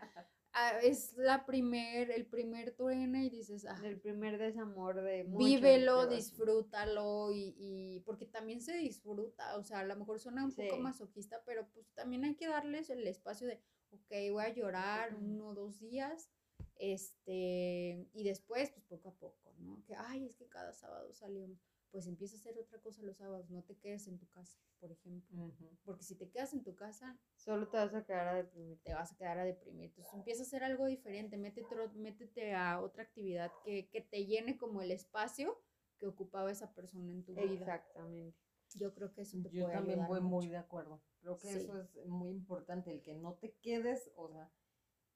ah, 0.52 0.78
es 0.82 1.16
la 1.16 1.44
primer, 1.44 2.10
el 2.10 2.26
primer 2.26 2.72
truena 2.72 3.24
y 3.24 3.30
dices, 3.30 3.66
ah, 3.66 3.80
El 3.82 4.00
primer 4.00 4.38
desamor 4.38 5.02
de 5.02 5.24
muchos, 5.24 5.46
vívelo, 5.46 6.06
disfrútalo 6.06 7.32
y, 7.32 7.54
y 7.58 8.00
porque 8.00 8.26
también 8.26 8.60
se 8.60 8.76
disfruta, 8.76 9.56
o 9.56 9.64
sea, 9.64 9.80
a 9.80 9.84
lo 9.84 9.96
mejor 9.96 10.20
suena 10.20 10.44
un 10.44 10.54
poco 10.54 10.78
masoquista, 10.78 11.42
pero 11.44 11.68
pues 11.72 11.92
también 11.94 12.24
hay 12.24 12.36
que 12.36 12.46
darles 12.46 12.88
el 12.90 13.06
espacio 13.06 13.48
de, 13.48 13.60
ok, 13.90 14.32
voy 14.32 14.44
a 14.44 14.54
llorar 14.54 15.16
uno 15.16 15.48
o 15.48 15.54
dos 15.54 15.80
días, 15.80 16.30
este, 16.76 18.08
y 18.12 18.24
después, 18.24 18.70
pues 18.70 18.84
poco 18.84 19.08
a 19.08 19.14
poco, 19.14 19.54
¿no? 19.58 19.82
Que, 19.86 19.94
ay, 19.94 20.26
es 20.26 20.36
que 20.36 20.48
cada 20.48 20.72
sábado 20.72 21.12
salimos, 21.12 21.58
pues 21.90 22.06
empieza 22.06 22.36
a 22.36 22.40
hacer 22.40 22.58
otra 22.58 22.80
cosa 22.80 23.02
los 23.02 23.16
sábados, 23.16 23.50
no 23.50 23.62
te 23.62 23.76
quedes 23.76 24.08
en 24.08 24.18
tu 24.18 24.28
casa, 24.28 24.58
por 24.80 24.90
ejemplo, 24.90 25.52
porque 25.84 26.02
si 26.02 26.16
te 26.16 26.28
quedas 26.28 26.52
en 26.52 26.62
tu 26.64 26.74
casa, 26.74 27.18
Solo 27.36 27.68
te 27.68 27.76
vas 27.76 27.94
a 27.94 28.04
quedar 28.04 28.28
a 28.28 28.34
deprimir. 28.34 28.80
te 28.82 28.94
vas 28.94 29.12
a 29.12 29.16
quedar 29.16 29.38
a 29.38 29.44
deprimir. 29.44 29.90
Entonces 29.90 30.12
empieza 30.14 30.42
a 30.42 30.46
hacer 30.46 30.64
algo 30.64 30.86
diferente, 30.86 31.36
métete, 31.36 31.76
métete 31.94 32.54
a 32.54 32.80
otra 32.80 33.04
actividad 33.04 33.52
que, 33.64 33.88
que 33.90 34.00
te 34.00 34.26
llene 34.26 34.56
como 34.58 34.82
el 34.82 34.90
espacio 34.90 35.56
que 35.98 36.06
ocupaba 36.06 36.50
esa 36.50 36.74
persona 36.74 37.12
en 37.12 37.22
tu 37.24 37.34
vida. 37.34 37.44
Exactamente. 37.52 38.36
Yo 38.74 38.92
creo 38.92 39.12
que 39.12 39.20
eso 39.22 39.38
te 39.40 39.50
Yo 39.50 39.62
puede 39.66 39.74
también 39.76 40.00
ayudar 40.00 40.08
voy 40.08 40.20
muy 40.28 40.48
de 40.48 40.56
acuerdo. 40.56 41.00
Creo 41.20 41.38
que 41.38 41.46
Sí. 41.48 41.58
eso 41.58 41.80
es 41.80 41.94
muy 42.06 42.32
importante, 42.32 42.90
el 42.90 43.02
que 43.02 43.14
no 43.14 43.34
te 43.34 43.52
quedes, 43.62 44.10
o 44.16 44.28
sea, 44.28 44.50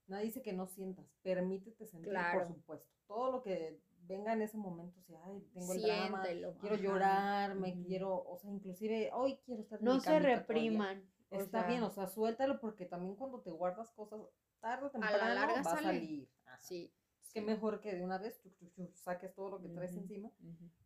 nadie 0.09 0.27
dice 0.27 0.42
que 0.42 0.53
no 0.53 0.66
sientas, 0.66 1.07
permítete 1.23 1.87
sentir, 1.87 2.11
Claro. 2.11 2.38
por 2.40 2.49
supuesto. 2.49 2.88
Todo 3.07 3.31
lo 3.33 3.42
que 3.42 3.81
venga 4.03 4.33
en 4.33 4.42
ese 4.42 4.57
momento, 4.57 5.01
si, 5.03 5.14
ay, 5.14 5.40
tengo 5.53 5.73
el 5.75 5.83
drama, 5.83 6.23
Siéntelo, 6.23 6.55
quiero 6.59 6.75
ajá. 6.75 6.83
llorar, 6.85 7.55
me 7.55 7.81
quiero, 7.83 8.23
o 8.27 8.38
sea, 8.38 8.51
inclusive, 8.51 9.11
hoy 9.12 9.38
quiero 9.44 9.62
estar 9.62 9.79
en 9.79 9.85
No 9.85 9.94
mi 9.94 10.01
se 10.01 10.07
camita 10.07 10.23
todo 10.23 10.31
el 10.31 10.37
día". 10.37 10.38
repriman. 10.38 11.11
o 11.31 11.37
Está 11.37 11.61
sea, 11.61 11.68
bien, 11.68 11.83
o 11.83 11.90
sea, 11.90 12.07
suéltalo 12.07 12.59
porque 12.59 12.87
también 12.87 13.14
cuando 13.16 13.40
te 13.42 13.51
guardas 13.51 13.90
cosas, 13.90 14.21
tarde 14.61 14.83
o 14.83 14.87
la 14.87 14.92
temprano 14.92 15.35
larga 15.35 15.62
va 15.62 15.73
a 15.73 15.77
salir. 15.83 16.29
Ajá. 16.47 16.59
Sí. 16.59 16.92
Sí. 17.33 17.41
mejor 17.41 17.81
que 17.81 17.95
de 17.95 18.03
una 18.03 18.19
vez 18.19 18.41
chuc, 18.41 18.55
chuc, 18.57 18.73
chuc, 18.75 18.95
saques 18.95 19.35
todo 19.35 19.51
lo 19.51 19.61
que 19.62 19.69
traes 19.69 19.95
encima, 19.97 20.31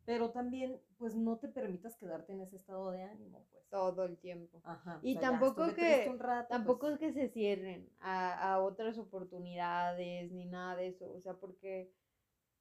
pero 0.05 0.31
también, 0.31 0.79
pues 0.97 1.15
no 1.15 1.37
te 1.37 1.47
permitas 1.47 1.95
quedarte 1.95 2.33
en 2.33 2.41
ese 2.41 2.55
estado 2.57 2.91
de 2.91 3.03
ánimo, 3.03 3.45
pues. 3.51 3.63
todo 3.69 4.03
el 4.05 4.17
tiempo. 4.17 4.61
Ajá. 4.63 4.99
Y 5.01 5.17
tampoco 5.17 5.73
que- 5.73 6.13
rato, 6.19 6.47
Tampoco 6.49 6.81
pues, 6.81 6.93
es 6.93 6.99
que 6.99 7.13
se 7.13 7.29
cierren 7.29 7.89
a, 7.99 8.53
a 8.53 8.61
otras 8.61 8.97
oportunidades 8.97 10.31
ni 10.31 10.45
nada 10.45 10.75
de 10.75 10.87
eso, 10.87 11.11
o 11.11 11.19
sea, 11.21 11.33
porque, 11.33 11.91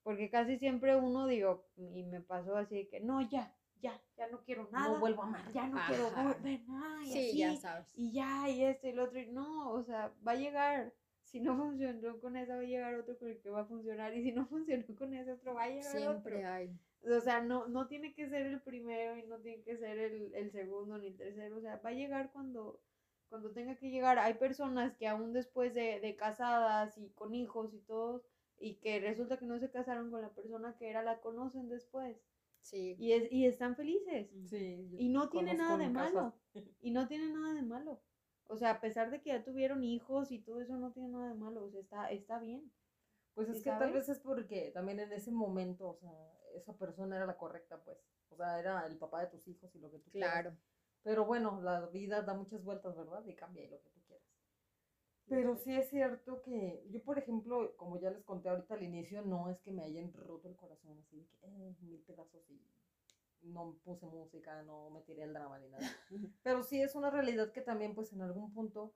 porque 0.03 0.31
casi 0.31 0.59
siempre 0.59 0.97
uno, 0.97 1.27
digo, 1.27 1.66
y 1.77 2.05
me 2.05 2.21
pasó 2.21 2.57
así 2.57 2.77
de 2.77 2.88
que, 2.88 3.01
no, 3.01 3.21
ya, 3.29 3.55
ya, 3.81 4.01
ya 4.16 4.29
no 4.29 4.42
quiero 4.45 4.68
nada, 4.71 4.88
no 4.95 5.01
vuelvo 5.01 5.23
a 5.23 5.27
amar. 5.27 5.53
ya 5.53 5.66
no 5.68 5.79
quiero 5.87 6.07
Ajá. 6.07 6.37
ver 6.42 6.61
nada, 6.68 7.03
y 7.05 7.07
Sí, 7.12 7.18
así, 7.29 7.38
ya 7.38 7.57
sabes. 7.57 7.92
y 7.97 8.12
ya, 8.12 8.49
y 8.49 8.62
esto 8.64 8.87
y 8.88 8.92
lo 8.92 9.05
otro, 9.05 9.18
y 9.21 9.27
no, 9.27 9.73
o 9.73 9.83
sea, 9.83 10.12
va 10.27 10.33
a 10.33 10.37
llegar, 10.37 10.95
si 11.33 11.40
no 11.40 11.57
funcionó 11.59 12.21
con 12.21 12.37
esa, 12.37 12.55
va 12.57 12.62
a 12.62 12.64
llegar 12.64 12.95
otro 12.95 13.18
con 13.18 13.29
el 13.29 13.40
que 13.40 13.51
va 13.51 13.62
a 13.62 13.66
funcionar, 13.66 14.14
y 14.14 14.23
si 14.23 14.33
no 14.33 14.47
funcionó 14.49 14.85
con 14.97 15.14
ese 15.14 15.33
otro, 15.33 15.55
va 15.55 15.64
a 15.64 15.68
llegar 15.68 15.97
Siempre 15.97 16.37
otro. 16.37 16.49
hay. 16.49 16.79
O 17.05 17.21
sea, 17.21 17.42
no, 17.42 17.66
no 17.66 17.88
tiene 17.88 18.14
que 18.14 18.29
ser 18.29 18.47
el 18.47 18.61
primero 18.61 19.16
y 19.16 19.25
no 19.25 19.38
tiene 19.40 19.62
que 19.64 19.77
ser 19.77 19.99
el, 19.99 20.33
el 20.35 20.53
segundo 20.53 20.99
ni 20.99 21.09
el 21.09 21.16
tercero. 21.16 21.57
O 21.57 21.61
sea, 21.61 21.79
va 21.79 21.90
a 21.90 21.95
llegar 21.95 22.31
cuando, 22.33 22.81
cuando 23.29 23.51
tenga 23.51 23.77
que 23.77 23.90
llegar. 23.90 24.18
Hay 24.21 24.35
personas 24.35 24.95
que 24.97 25.09
aún 25.09 25.33
después 25.33 25.75
de, 25.75 25.99
de 26.01 26.14
casadas 26.14 26.97
y 26.99 27.11
con 27.11 27.35
hijos 27.35 27.75
y 27.75 27.81
todo, 27.81 28.23
y 28.59 28.77
que 28.77 29.01
resulta 29.01 29.38
que 29.38 29.47
no 29.47 29.59
se 29.59 29.71
casaron 29.71 30.12
con 30.12 30.23
la 30.23 30.33
persona 30.33 30.77
que 30.79 30.90
era, 30.90 31.03
la 31.03 31.21
conocen 31.21 31.68
después. 31.68 32.16
Sí. 32.61 32.95
Y, 32.99 33.12
es, 33.12 33.33
y 33.33 33.47
están 33.47 33.75
felices. 33.75 34.31
Sí, 34.45 34.88
Y 34.97 35.09
no 35.09 35.29
tiene 35.29 35.55
nada 35.55 35.77
de 35.77 35.88
malo. 35.88 36.35
Y 36.81 36.92
no 36.92 37.09
tiene 37.09 37.33
nada 37.33 37.55
de 37.55 37.62
malo. 37.62 38.01
O 38.46 38.57
sea, 38.57 38.72
a 38.72 38.81
pesar 38.81 39.11
de 39.11 39.20
que 39.20 39.31
ya 39.31 39.44
tuvieron 39.44 39.83
hijos 39.83 40.31
y 40.31 40.38
todo 40.38 40.61
eso, 40.61 40.76
no 40.76 40.92
tiene 40.92 41.09
nada 41.09 41.28
de 41.28 41.35
malo. 41.35 41.64
O 41.64 41.70
sea, 41.70 41.81
está, 41.81 42.11
está 42.11 42.38
bien. 42.38 42.70
Pues 43.35 43.48
¿Sí 43.48 43.57
es 43.57 43.62
que 43.62 43.70
tal 43.70 43.92
vez 43.92 44.09
es 44.09 44.20
porque 44.20 44.70
también 44.72 45.00
en 45.00 45.12
ese 45.12 45.31
momento, 45.31 45.88
o 45.88 45.94
sea, 45.94 46.11
esa 46.55 46.76
persona 46.76 47.16
era 47.16 47.26
la 47.26 47.38
correcta, 47.38 47.83
pues. 47.83 47.98
O 48.28 48.37
sea, 48.37 48.59
era 48.59 48.87
el 48.87 48.98
papá 48.98 49.20
de 49.20 49.28
tus 49.28 49.46
hijos 49.48 49.74
y 49.74 49.78
lo 49.78 49.90
que 49.90 49.98
tú 49.98 50.11
quieras. 50.11 50.33
Claro. 50.33 50.57
Pero 51.02 51.24
bueno, 51.24 51.61
la 51.62 51.87
vida 51.87 52.22
da 52.22 52.35
muchas 52.35 52.62
vueltas, 52.62 52.96
¿verdad? 52.96 53.24
Y 53.26 53.35
cambia 53.35 53.64
y 53.64 53.68
lo 53.68 53.81
que 53.81 53.90
tú 53.90 54.00
quieras. 54.07 54.26
Pero 55.28 55.57
sí 55.57 55.74
es 55.74 55.88
cierto 55.88 56.42
que 56.42 56.85
yo, 56.90 57.02
por 57.02 57.18
ejemplo, 57.18 57.74
como 57.76 57.98
ya 57.98 58.11
les 58.11 58.22
conté 58.24 58.48
ahorita 58.48 58.74
al 58.74 58.83
inicio, 58.83 59.22
no 59.22 59.48
es 59.50 59.61
que 59.61 59.72
me 59.72 59.85
hayan 59.85 60.12
roto 60.12 60.48
el 60.48 60.57
corazón 60.57 60.98
así 60.98 61.26
que 61.40 61.46
eh, 61.46 61.74
mil 61.81 62.00
pedazos 62.02 62.48
y 62.50 62.61
no 63.42 63.76
puse 63.85 64.07
música, 64.07 64.62
no 64.62 64.90
me 64.90 65.00
tiré 65.02 65.22
el 65.24 65.33
drama 65.33 65.59
ni 65.59 65.68
nada. 65.68 65.85
Pero 66.42 66.62
sí 66.62 66.81
es 66.81 66.94
una 66.94 67.11
realidad 67.11 67.52
que 67.52 67.61
también, 67.61 67.94
pues 67.94 68.12
en 68.12 68.22
algún 68.22 68.52
punto 68.52 68.94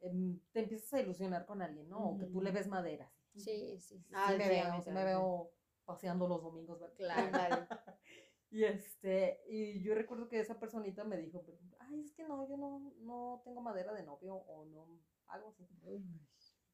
em, 0.00 0.38
te 0.52 0.60
empiezas 0.60 0.92
a 0.94 1.00
ilusionar 1.00 1.46
con 1.46 1.62
alguien, 1.62 1.88
¿no? 1.88 1.98
O 2.10 2.18
que 2.18 2.26
tú 2.26 2.40
le 2.40 2.50
ves 2.52 2.68
madera. 2.68 3.10
así. 3.34 3.40
Sí, 3.44 3.80
sí. 3.80 4.04
Ah, 4.12 4.32
sí 4.32 4.38
me 4.38 4.44
sí, 4.44 4.50
veo, 4.50 4.82
sí 4.82 4.90
me 4.90 5.04
veo 5.04 5.50
paseando 5.84 6.26
los 6.28 6.42
domingos, 6.42 6.80
¿verdad? 6.80 6.96
Claro. 6.96 7.66
Y 8.48 8.62
este, 8.64 9.40
y 9.48 9.82
yo 9.82 9.94
recuerdo 9.94 10.28
que 10.28 10.38
esa 10.38 10.58
personita 10.58 11.02
me 11.04 11.16
dijo, 11.18 11.44
ay, 11.80 12.00
es 12.00 12.12
que 12.12 12.22
no, 12.22 12.48
yo 12.48 12.56
no, 12.56 12.92
no 13.00 13.42
tengo 13.44 13.60
madera 13.60 13.92
de 13.92 14.04
novio 14.04 14.34
o 14.36 14.64
no, 14.66 15.00
algo 15.26 15.48
así. 15.50 15.66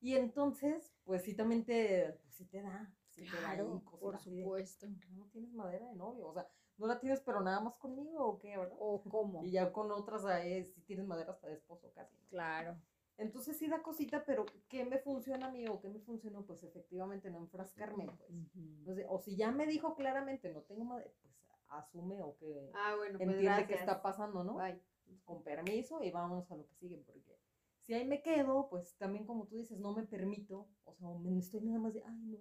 Y 0.01 0.17
entonces, 0.17 0.95
pues 1.05 1.23
sí 1.23 1.35
también 1.35 1.65
te, 1.65 2.19
pues 2.23 2.35
sí 2.35 2.45
te 2.47 2.61
da, 2.63 2.95
sí 3.09 3.23
te 3.25 3.31
da 3.31 3.39
Claro, 3.41 3.83
por 4.01 4.15
de, 4.15 4.21
supuesto. 4.43 4.87
no 5.13 5.27
tienes 5.33 5.53
madera 5.55 5.89
de 5.89 5.95
novio, 5.97 6.29
o 6.29 6.35
sea, 6.35 6.47
no 6.79 6.87
la 6.87 6.99
tienes 7.01 7.21
pero 7.21 7.41
nada 7.41 7.61
más 7.61 7.77
conmigo 7.77 8.25
o 8.27 8.39
qué, 8.39 8.57
¿verdad? 8.57 8.77
¿O 8.79 9.03
cómo? 9.03 9.45
Y 9.45 9.53
ya 9.53 9.73
con 9.73 9.91
otras 9.93 10.25
ahí 10.25 10.65
sí 10.65 10.81
tienes 10.83 11.07
madera 11.07 11.33
hasta 11.33 11.49
de 11.49 11.55
esposo 11.55 11.91
casi. 11.95 12.17
¿no? 12.17 12.29
Claro. 12.29 12.77
Entonces 13.19 13.57
sí 13.59 13.69
da 13.69 13.83
cosita, 13.83 14.25
pero 14.25 14.47
¿qué 14.69 14.85
me 14.85 14.99
funciona 14.99 15.47
a 15.47 15.51
mí 15.51 15.67
o 15.69 15.81
qué 15.81 15.89
me 15.89 16.01
funcionó? 16.01 16.43
Pues 16.45 16.63
efectivamente 16.65 17.31
no 17.31 17.39
enfrascarme, 17.39 18.07
pues. 18.07 18.31
Ujú. 18.31 19.03
O 19.15 19.19
si 19.21 19.37
ya 19.37 19.51
me 19.53 19.67
dijo 19.67 19.95
claramente 19.95 20.53
no 20.53 20.63
tengo 20.63 20.85
madera, 20.85 21.11
pues 21.21 21.35
asume 21.69 22.23
o 22.23 22.37
que 22.37 22.71
Ah, 22.75 22.95
bueno, 22.97 23.19
pues 23.19 23.29
entiende 23.29 23.45
gracias. 23.45 23.69
qué 23.69 23.75
está 23.75 24.03
pasando, 24.03 24.45
¿no? 24.45 24.55
Bye. 24.57 24.81
Con 25.25 25.43
permiso 25.43 26.03
y 26.03 26.11
vámonos 26.11 26.51
a 26.51 26.57
lo 26.57 26.67
que 26.67 26.75
sigue, 26.75 26.97
porque 27.07 27.39
si 27.81 27.93
ahí 27.95 28.07
me 28.07 28.23
quedo, 28.23 28.69
pues 28.71 28.97
también 28.97 29.27
como 29.27 29.47
tú 29.47 29.57
dices, 29.57 29.79
no 29.79 29.93
me 29.93 30.05
permito, 30.05 30.69
o 30.85 30.95
sea, 30.95 31.09
o 31.09 31.19
me 31.19 31.39
estoy 31.39 31.61
nada 31.61 31.79
más 31.79 31.93
de, 31.95 32.03
ay, 32.05 32.27
no, 32.27 32.39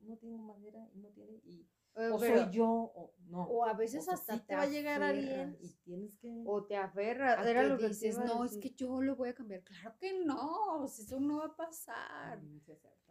y 0.00 0.04
no 0.06 0.16
tengo 0.18 0.38
madera, 0.38 0.88
y 0.94 0.98
no 0.98 1.08
tiene, 1.10 1.32
y, 1.44 1.60
Eh, 1.62 1.66
o 1.96 2.18
pero- 2.18 2.42
soy 2.44 2.50
yo, 2.52 2.66
o 2.68 3.14
no. 3.28 3.42
O 3.44 3.64
a 3.64 3.72
veces 3.74 4.04
sea, 4.04 4.14
hasta 4.14 4.34
sí 4.34 4.40
te 4.40 4.46
te 4.46 4.54
va 4.56 4.62
a 4.62 4.66
llegar 4.66 5.02
alguien 5.02 5.56
y 5.60 5.70
tienes 5.84 6.16
que... 6.18 6.44
O 6.46 6.64
te 6.64 6.76
aferras. 6.76 7.38
a 7.38 7.50
Era 7.50 7.62
que 7.62 7.68
lo 7.68 7.78
que 7.78 7.88
dices, 7.88 8.18
no, 8.18 8.44
es 8.44 8.56
que 8.58 8.70
yo 8.70 9.00
lo 9.02 9.16
voy 9.16 9.30
a 9.30 9.34
cambiar. 9.34 9.62
Claro 9.64 9.94
que 9.98 10.24
no, 10.24 10.82
o 10.82 10.86
sea, 10.88 11.04
eso 11.04 11.18
no 11.20 11.38
va 11.38 11.46
a 11.46 11.56
pasar. 11.56 12.42
Mm. 12.42 12.60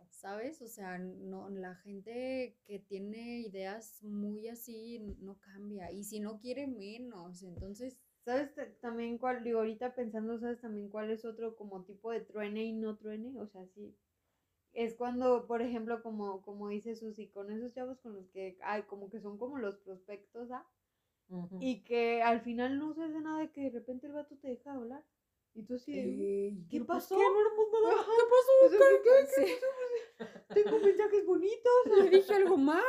¿Sabes? 0.09 0.61
O 0.61 0.67
sea, 0.67 0.97
no, 0.97 1.49
la 1.49 1.75
gente 1.75 2.57
que 2.65 2.79
tiene 2.79 3.41
ideas 3.41 4.01
muy 4.03 4.47
así 4.47 4.99
no 5.19 5.37
cambia. 5.39 5.91
Y 5.91 6.03
si 6.03 6.19
no 6.19 6.39
quiere 6.39 6.67
menos, 6.67 7.43
entonces, 7.43 7.97
¿Sabes 8.23 8.55
ta- 8.55 8.67
también 8.81 9.19
cuál, 9.19 9.43
digo, 9.43 9.59
ahorita 9.59 9.93
pensando, 9.93 10.39
¿sabes 10.39 10.59
también 10.59 10.89
cuál 10.89 11.11
es 11.11 11.25
otro 11.25 11.55
como 11.55 11.83
tipo 11.83 12.09
de 12.09 12.21
truene 12.21 12.63
y 12.63 12.73
no 12.73 12.97
truene? 12.97 13.39
O 13.39 13.45
sea, 13.45 13.63
sí. 13.67 13.95
Es 14.75 14.93
cuando, 14.93 15.47
por 15.47 15.61
ejemplo, 15.61 16.03
como, 16.03 16.41
como 16.41 16.67
dice 16.67 16.95
Susi, 16.95 17.27
con 17.29 17.49
esos 17.49 17.73
chavos 17.73 17.97
con 18.01 18.13
los 18.13 18.27
que, 18.27 18.57
ay, 18.61 18.83
como 18.83 19.09
que 19.09 19.21
son 19.21 19.37
como 19.37 19.57
los 19.57 19.77
prospectos, 19.77 20.51
¿ah? 20.51 20.65
Y 21.59 21.83
que 21.85 22.21
al 22.21 22.41
final 22.41 22.77
no 22.77 22.93
se 22.93 23.03
hace 23.03 23.19
nada 23.21 23.39
de 23.39 23.51
que 23.51 23.61
de 23.61 23.69
repente 23.71 24.05
el 24.07 24.13
vato 24.13 24.35
te 24.35 24.49
deja 24.49 24.73
hablar. 24.73 25.03
Y 25.53 25.63
tú 25.63 25.75
así, 25.75 25.97
ey, 25.97 26.65
¿qué 26.69 26.79
pues, 26.79 26.87
pasó? 26.87 27.17
¿qué? 27.17 27.23
No 27.23 27.39
éramos 27.39 27.65
nada. 27.71 28.01
Ajá, 28.01 28.11
o 28.65 28.69
sea, 28.69 28.79
¿qué- 28.79 29.01
qué- 29.03 29.47
sí, 29.47 29.53
Tengo 30.53 30.79
mensajes 30.79 31.25
bonitos. 31.25 31.71
le 32.03 32.09
dije 32.09 32.33
algo 32.35 32.57
malo. 32.57 32.83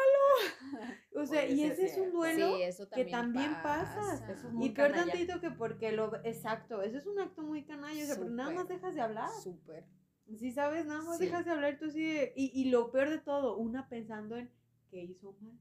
O 1.14 1.25
sea, 1.25 1.46
y 1.49 1.62
ese 1.62 1.87
es 1.87 1.96
un 1.99 2.12
duelo 2.12 2.57
Sí, 2.57 2.62
eso 2.62 2.88
que 2.90 3.05
también, 3.05 3.53
pasa. 3.62 4.14
Eso 4.33 4.49
es 4.49 4.53
muy 4.53 4.66
Y 4.66 4.70
peor 4.70 4.92
tantito 4.92 5.40
que 5.40 5.51
porque 5.53 5.92
lo... 5.92 6.14
Exacto, 6.25 6.83
eso 6.83 6.99
es 6.99 7.07
un 7.07 7.20
acto 7.20 7.42
muy 7.42 7.64
canalla, 7.64 8.03
o 8.03 8.07
sea, 8.07 8.16
pero 8.16 8.31
nada 8.31 8.51
más 8.51 8.68
dejas 8.68 8.94
de 8.94 9.01
hablar. 9.01 9.31
Súper. 9.42 9.85
Sí, 10.34 10.50
sabes, 10.52 10.86
nada 10.86 11.02
más 11.02 11.18
Sí. 11.18 11.26
dejas 11.26 11.44
de 11.44 11.52
hablar 11.52 11.78
tú 11.78 11.86
así 11.86 12.02
de- 12.02 12.32
y, 12.34 12.50
y 12.60 12.70
lo 12.70 12.90
peor 12.90 13.10
de 13.10 13.18
todo, 13.18 13.56
una 13.56 13.88
pensando 13.88 14.36
en 14.36 14.50
qué 14.90 15.02
hizo 15.04 15.36
mal. 15.40 15.52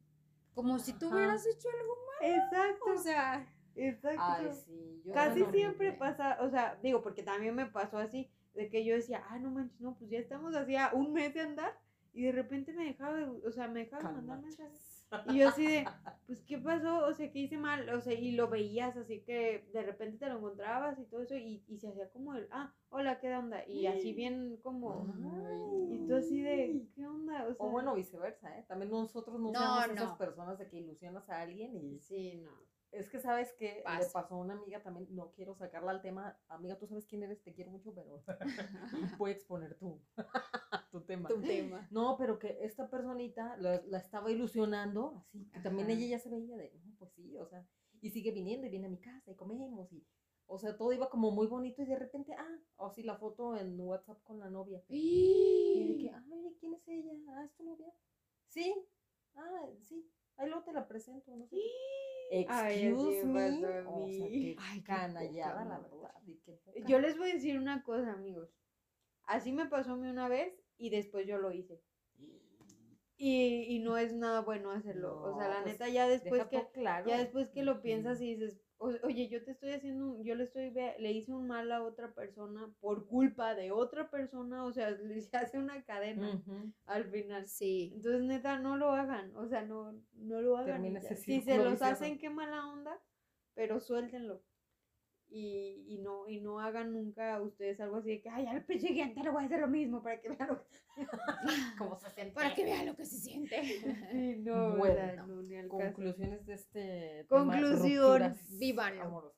Como 0.53 0.79
si 0.79 0.93
tú 0.93 1.07
Ajá. 1.07 1.15
hubieras 1.17 1.45
hecho 1.45 1.67
algo 1.69 1.93
Exacto, 2.21 2.85
malo. 2.87 2.99
O 2.99 3.03
sea, 3.03 3.47
exacto. 3.75 4.21
Ay, 4.23 4.51
sí. 4.65 5.01
yo 5.05 5.13
Casi 5.13 5.45
siempre 5.51 5.91
pasa, 5.93 6.37
o 6.41 6.49
sea, 6.49 6.79
digo, 6.81 7.01
porque 7.01 7.21
también 7.23 7.53
me 7.55 7.65
pasó 7.67 7.97
así, 7.97 8.29
de 8.55 8.69
que 8.69 8.83
yo 8.85 8.95
decía, 8.95 9.23
ah, 9.29 9.37
no 9.37 9.51
manches, 9.51 9.79
no, 9.81 9.95
pues 9.97 10.09
ya 10.09 10.17
estamos 10.17 10.55
así 10.55 10.75
a 10.75 10.91
un 10.93 11.13
mes 11.13 11.33
de 11.33 11.41
andar, 11.41 11.77
y 12.13 12.23
de 12.23 12.31
repente 12.31 12.73
me 12.73 12.85
dejaba, 12.85 13.17
de- 13.17 13.25
o 13.47 13.51
sea, 13.51 13.67
me 13.67 13.81
dejaba 13.81 14.09
de 14.09 14.15
mandar 14.15 14.39
mensajes. 14.41 15.04
Y 15.29 15.39
yo 15.39 15.49
así 15.49 15.65
de, 15.65 15.85
pues, 16.27 16.41
¿qué 16.43 16.57
pasó? 16.57 17.05
O 17.05 17.13
sea, 17.13 17.31
¿qué 17.31 17.39
hice 17.39 17.57
mal? 17.57 17.87
O 17.89 18.01
sea, 18.01 18.13
y 18.13 18.31
lo 18.31 18.47
veías 18.49 18.95
así 18.97 19.21
que 19.21 19.67
de 19.73 19.83
repente 19.83 20.17
te 20.17 20.27
lo 20.27 20.37
encontrabas 20.37 20.97
y 20.99 21.05
todo 21.05 21.21
eso, 21.21 21.35
y, 21.35 21.63
y 21.67 21.77
se 21.77 21.89
hacía 21.89 22.09
como 22.09 22.33
el, 22.35 22.47
ah, 22.51 22.73
hola, 22.89 23.19
¿qué 23.19 23.35
onda? 23.35 23.65
Y 23.67 23.87
así 23.87 24.13
bien 24.13 24.57
como, 24.63 25.07
Ay. 25.13 25.95
y 25.95 26.07
tú 26.07 26.15
así 26.15 26.41
de, 26.41 26.87
¿qué 26.95 27.05
onda? 27.05 27.47
O 27.47 27.53
sea, 27.53 27.65
O 27.65 27.69
bueno, 27.69 27.95
viceversa, 27.95 28.57
¿eh? 28.57 28.65
También 28.67 28.91
nosotros 28.91 29.39
no, 29.39 29.51
No, 29.51 29.59
seamos 29.59 29.89
esas 29.89 30.17
personas 30.17 30.57
de 30.57 30.67
que 30.67 30.77
ilusionas 30.77 31.29
a 31.29 31.41
alguien 31.41 31.75
y 31.75 31.99
sí, 31.99 32.35
no. 32.43 32.51
Es 32.91 33.09
que 33.09 33.19
sabes 33.19 33.53
que 33.53 33.83
le 33.83 34.05
pasó 34.13 34.35
a 34.35 34.37
una 34.37 34.53
amiga 34.53 34.81
también, 34.81 35.07
no 35.13 35.31
quiero 35.31 35.55
sacarla 35.55 35.91
al 35.91 36.01
tema, 36.01 36.39
amiga, 36.47 36.77
tú 36.77 36.87
sabes 36.87 37.05
quién 37.05 37.23
eres, 37.23 37.41
te 37.41 37.53
quiero 37.53 37.71
mucho, 37.71 37.93
pero 37.93 38.23
voy 39.19 39.31
a 39.31 39.33
exponer 39.33 39.77
tu, 39.77 40.01
tu 40.91 41.01
tema. 41.01 41.27
tu 41.29 41.41
tema. 41.41 41.87
No, 41.91 42.15
pero 42.17 42.39
que 42.39 42.57
esta 42.61 42.89
personita 42.89 43.57
la, 43.57 43.81
la 43.85 43.97
estaba 43.97 44.31
ilusionando, 44.31 45.15
así, 45.17 45.45
que 45.51 45.59
también 45.59 45.89
ella 45.89 46.07
ya 46.07 46.19
se 46.19 46.29
veía 46.29 46.57
de, 46.57 46.73
no, 46.85 46.95
pues 46.97 47.11
sí, 47.13 47.37
o 47.37 47.45
sea, 47.45 47.67
y 48.01 48.11
sigue 48.11 48.31
viniendo 48.31 48.67
y 48.67 48.69
viene 48.69 48.87
a 48.87 48.91
mi 48.91 48.99
casa 48.99 49.31
y 49.31 49.35
comemos 49.35 49.91
y, 49.91 50.05
o 50.47 50.59
sea, 50.59 50.77
todo 50.77 50.93
iba 50.93 51.09
como 51.09 51.31
muy 51.31 51.47
bonito 51.47 51.81
y 51.81 51.85
de 51.85 51.97
repente, 51.97 52.33
ah, 52.37 52.59
o 52.77 52.91
sí, 52.91 53.03
la 53.03 53.17
foto 53.17 53.57
en 53.57 53.79
WhatsApp 53.79 54.21
con 54.23 54.39
la 54.39 54.49
novia. 54.49 54.83
Y 54.87 55.87
de 55.87 55.97
que, 55.97 56.09
ay, 56.13 56.55
¿quién 56.59 56.73
es 56.75 56.87
ella? 56.87 57.11
Ah, 57.29 57.45
¿es 57.45 57.55
tu 57.55 57.63
novia? 57.63 57.91
Sí, 58.47 58.73
ah, 59.35 59.69
sí, 59.81 60.07
ahí 60.37 60.47
luego 60.47 60.63
te 60.63 60.73
la 60.73 60.87
presento, 60.87 61.35
no 61.35 61.47
sé. 61.47 61.57
Excuse 62.31 63.23
me 63.25 63.33
me, 63.33 63.51
pasó 63.51 63.67
a 63.67 63.89
o 63.89 64.07
sea, 64.09 64.25
mí. 64.27 64.55
qué 64.55 64.55
Ay, 64.59 64.81
canallada, 64.81 65.65
la 65.65 65.79
verdad. 65.79 66.11
Yo 66.87 66.99
les 66.99 67.17
voy 67.17 67.29
a 67.29 67.33
decir 67.33 67.57
una 67.57 67.83
cosa, 67.83 68.13
amigos. 68.13 68.49
Así 69.23 69.51
me 69.51 69.67
pasó 69.67 69.93
a 69.93 69.97
mí 69.97 70.07
una 70.07 70.27
vez 70.27 70.53
y 70.77 70.89
después 70.89 71.27
yo 71.27 71.37
lo 71.37 71.51
hice. 71.51 71.81
Y, 73.17 73.75
y 73.75 73.79
no 73.79 73.97
es 73.97 74.13
nada 74.13 74.41
bueno 74.41 74.71
hacerlo. 74.71 75.21
o 75.21 75.37
sea, 75.37 75.47
la 75.47 75.61
pues, 75.61 75.73
neta, 75.73 75.87
ya 75.87 76.07
después 76.07 76.45
que, 76.47 76.67
claro. 76.73 77.07
ya 77.07 77.17
después 77.17 77.49
que 77.49 77.63
lo 77.63 77.81
piensas 77.81 78.19
y 78.21 78.35
dices, 78.35 78.59
"O- 78.77 78.91
oye, 79.03 79.29
yo 79.29 79.43
te 79.43 79.51
estoy 79.51 79.71
haciendo, 79.71 80.21
yo 80.23 80.35
le 80.35 80.43
estoy, 80.45 80.71
le 80.71 81.11
hice 81.11 81.33
un 81.33 81.47
mal 81.47 81.71
a 81.71 81.81
otra 81.83 82.13
persona 82.13 82.69
por 82.81 83.07
culpa 83.07 83.55
de 83.55 83.71
otra 83.71 84.09
persona, 84.09 84.65
o 84.65 84.71
sea, 84.73 84.89
le- 85.01 85.21
se 85.21 85.37
hace 85.37 85.57
una 85.57 85.83
cadena 85.83 86.31
al 86.85 87.05
final. 87.05 87.47
Sí. 87.47 87.91
Entonces, 87.95 88.21
neta, 88.23 88.59
no 88.59 88.77
lo 88.77 88.91
hagan, 88.91 89.35
o 89.35 89.47
sea, 89.47 89.61
no, 89.63 89.93
no 90.13 90.41
lo 90.41 90.57
hagan. 90.57 90.81
Si 91.15 91.41
se 91.41 91.57
los 91.71 91.81
hacen, 91.81 92.17
qué 92.19 92.29
mala 92.29 92.67
onda, 92.67 92.99
pero 93.53 93.79
suéltenlo. 93.79 94.43
Y, 95.27 95.85
y 95.87 95.97
no, 95.97 96.27
y 96.29 96.39
no 96.39 96.59
hagan 96.59 96.93
nunca 96.93 97.41
ustedes 97.41 97.79
algo 97.79 97.97
así 97.97 98.11
de 98.11 98.21
que, 98.21 98.29
ay, 98.29 98.45
al 98.45 98.65
siguiente 98.65 99.21
le 99.21 99.29
voy 99.31 99.43
a 99.43 99.45
hacer 99.47 99.59
lo 99.59 99.67
mismo 99.67 100.01
para 100.01 100.21
que 100.21 100.29
vean 100.29 100.47
lo 100.47 100.61
que 100.61 100.65
¿Cómo 101.77 101.97
se 101.97 102.09
siente? 102.11 102.33
Para 102.33 102.53
que 102.53 102.63
vea 102.63 102.83
lo 102.83 102.95
que 102.95 103.05
se 103.05 103.17
siente. 103.17 103.61
Sí, 103.63 104.35
no, 104.39 104.77
Bueno, 104.77 104.95
¿verdad? 104.95 105.27
no, 105.27 105.41
ni 105.41 105.55
al 105.55 105.67
caso. 105.67 105.77
Conclusiones 105.93 106.45
de 106.45 106.53
este 106.53 107.25
Conclusión, 107.27 108.37
tema, 108.59 108.87
amorosas. 109.01 109.35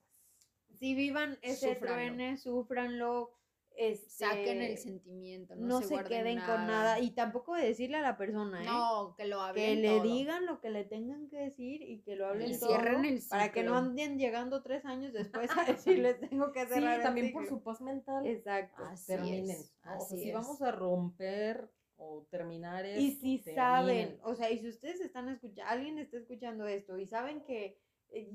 Si 0.73 0.93
vivan 0.93 1.39
ese 1.41 1.75
truene, 1.75 2.37
súfranlo, 2.37 3.36
este, 3.77 4.09
Saquen 4.09 4.61
el 4.61 4.77
sentimiento, 4.79 5.55
no, 5.55 5.67
no, 5.67 5.81
se, 5.83 6.03
queden 6.05 6.39
con 6.39 6.65
nada. 6.65 6.99
Y 6.99 7.11
tampoco 7.11 7.53
de 7.53 7.67
decirle 7.67 7.97
a 7.97 8.01
la 8.01 8.17
persona, 8.17 8.63
¿eh? 8.63 8.65
No, 8.65 9.13
que 9.15 9.25
lo 9.25 9.39
que 9.53 9.75
le 9.75 9.87
todo. 9.87 10.03
digan 10.03 10.45
lo 10.47 10.59
que 10.59 10.71
le 10.71 10.83
tengan 10.83 11.29
que 11.29 11.37
decir 11.37 11.83
y 11.83 12.01
que 12.01 12.15
lo 12.15 12.25
hablen 12.27 12.49
Y 12.51 12.59
todo 12.59 12.69
cierren 12.69 13.05
el 13.05 13.21
para 13.29 13.51
que 13.51 13.63
no 13.63 13.77
anden 13.77 14.17
llegando 14.17 14.63
tres 14.63 14.83
años 14.85 15.13
después 15.13 15.49
a 15.55 15.63
decirles 15.65 16.19
tengo 16.19 16.51
que 16.51 16.65
Sí, 16.65 16.73
cerrar 16.73 16.97
el 16.97 17.03
también 17.03 17.31
por 17.31 17.43
ciclo". 17.43 17.57
su 17.57 17.63
paz 17.63 17.81
mental. 17.81 18.25
exacto 18.25 18.83
Así 18.85 19.05
terminen. 19.05 19.57
O 19.59 19.99
sea, 19.99 19.99
si 20.17 20.31
vamos 20.31 20.61
a 20.63 20.71
romper 20.71 21.69
o 21.97 22.25
terminar 22.31 22.85
esto, 22.85 22.99
y 23.01 23.11
si 23.11 23.37
terminen. 23.39 23.55
saben 23.55 24.19
o 24.23 24.35
sea 24.35 24.49
y 24.51 24.59
si 24.59 24.69
ustedes 24.69 25.01
están 25.01 25.29
escuchando 25.29 25.71
alguien 25.71 25.97
está 25.99 26.17
escuchando 26.17 26.67
esto 26.67 26.97
y 26.97 27.07
saben 27.07 27.43
que 27.43 27.79
eh, 28.09 28.31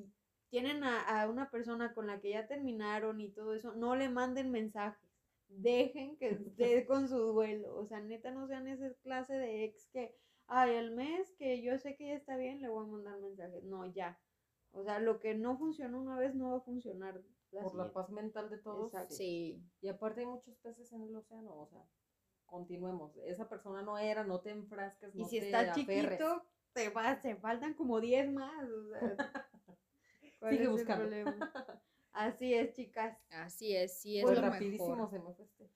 tienen 0.50 0.84
a, 0.84 1.22
a 1.22 1.28
una 1.28 1.50
persona 1.50 1.94
con 1.94 2.06
la 2.06 2.20
que 2.20 2.30
ya 2.30 2.46
terminaron 2.46 3.20
y 3.20 3.30
todo 3.30 3.54
eso 3.54 3.72
no 3.74 3.96
le 3.96 4.08
manden 4.08 4.50
mensajes 4.50 5.11
dejen 5.56 6.16
que 6.16 6.28
esté 6.56 6.86
con 6.86 7.08
su 7.08 7.18
duelo 7.18 7.76
o 7.76 7.86
sea 7.86 8.00
neta 8.00 8.30
no 8.30 8.46
sean 8.46 8.66
esa 8.68 8.92
clase 9.02 9.34
de 9.34 9.64
ex 9.64 9.86
que 9.92 10.14
ay 10.46 10.74
el 10.74 10.92
mes 10.92 11.32
que 11.38 11.62
yo 11.62 11.78
sé 11.78 11.96
que 11.96 12.08
ya 12.08 12.14
está 12.14 12.36
bien 12.36 12.60
le 12.60 12.68
voy 12.68 12.84
a 12.84 12.90
mandar 12.90 13.18
mensajes 13.20 13.64
no 13.64 13.86
ya 13.86 14.18
o 14.72 14.82
sea 14.84 14.98
lo 14.98 15.20
que 15.20 15.34
no 15.34 15.58
funcionó 15.58 16.00
una 16.00 16.16
vez 16.16 16.34
no 16.34 16.50
va 16.50 16.56
a 16.58 16.60
funcionar 16.60 17.22
la 17.52 17.62
por 17.62 17.74
la 17.74 17.92
paz 17.92 18.08
mental 18.10 18.48
de 18.48 18.58
todos. 18.58 18.92
Exacto. 18.92 19.14
sí. 19.14 19.62
Y 19.82 19.88
aparte 19.88 20.20
hay 20.20 20.26
muchos 20.26 20.56
peces 20.56 20.90
en 20.92 21.02
el 21.02 21.14
océano, 21.14 21.54
o 21.54 21.66
sea, 21.66 21.84
continuemos. 22.46 23.14
Esa 23.24 23.46
persona 23.48 23.82
no 23.82 23.98
era, 23.98 24.24
no 24.24 24.40
te 24.40 24.50
enfrasques, 24.50 25.14
y 25.14 25.18
no 25.18 25.28
si 25.28 25.38
te 25.38 25.46
está 25.46 25.60
aferres. 25.72 26.12
chiquito 26.12 26.42
te 26.72 26.88
va, 26.88 27.20
te 27.20 27.36
faltan 27.36 27.74
como 27.74 28.00
10 28.00 28.32
más 28.32 28.64
o 28.70 28.88
sea 28.88 29.00
¿cuál 30.40 30.52
Sigue 30.52 30.62
es 30.62 30.68
el 30.68 30.68
buscando. 30.70 31.02
problema? 31.04 31.52
Así 32.12 32.54
es, 32.54 32.74
chicas. 32.74 33.18
Así 33.30 33.74
es, 33.74 33.98
sí 33.98 34.18
es 34.18 34.24
pues 34.24 34.38
lo 34.38 34.50
rapidísimo 34.50 35.10
mejor. 35.10 35.34
este. 35.40 35.70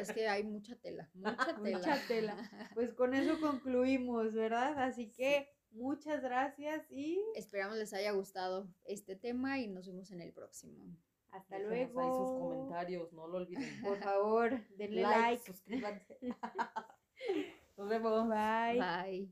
Es 0.00 0.12
que 0.12 0.28
hay 0.28 0.42
mucha 0.42 0.74
tela, 0.76 1.08
mucha 1.14 1.56
tela. 1.62 1.78
mucha 1.78 2.06
tela. 2.08 2.36
Pues 2.74 2.92
con 2.94 3.14
eso 3.14 3.40
concluimos, 3.40 4.34
¿verdad? 4.34 4.82
Así 4.82 5.12
que 5.12 5.48
muchas 5.70 6.20
gracias 6.22 6.90
y 6.90 7.22
esperamos 7.36 7.76
les 7.76 7.92
haya 7.94 8.10
gustado 8.12 8.68
este 8.84 9.16
tema 9.16 9.58
y 9.58 9.68
nos 9.68 9.86
vemos 9.86 10.10
en 10.10 10.20
el 10.20 10.32
próximo. 10.32 10.84
Hasta 11.30 11.58
luego. 11.58 12.00
Ahí 12.00 12.08
sus 12.08 12.30
comentarios, 12.38 13.12
no 13.12 13.26
lo 13.26 13.38
olviden. 13.38 13.82
Por 13.82 13.98
favor, 13.98 14.50
denle 14.76 15.02
like, 15.02 15.20
like. 15.20 15.42
suscríbanse. 15.44 16.18
nos 17.76 17.88
vemos. 17.88 18.28
Bye. 18.28 18.80
Bye. 18.80 19.30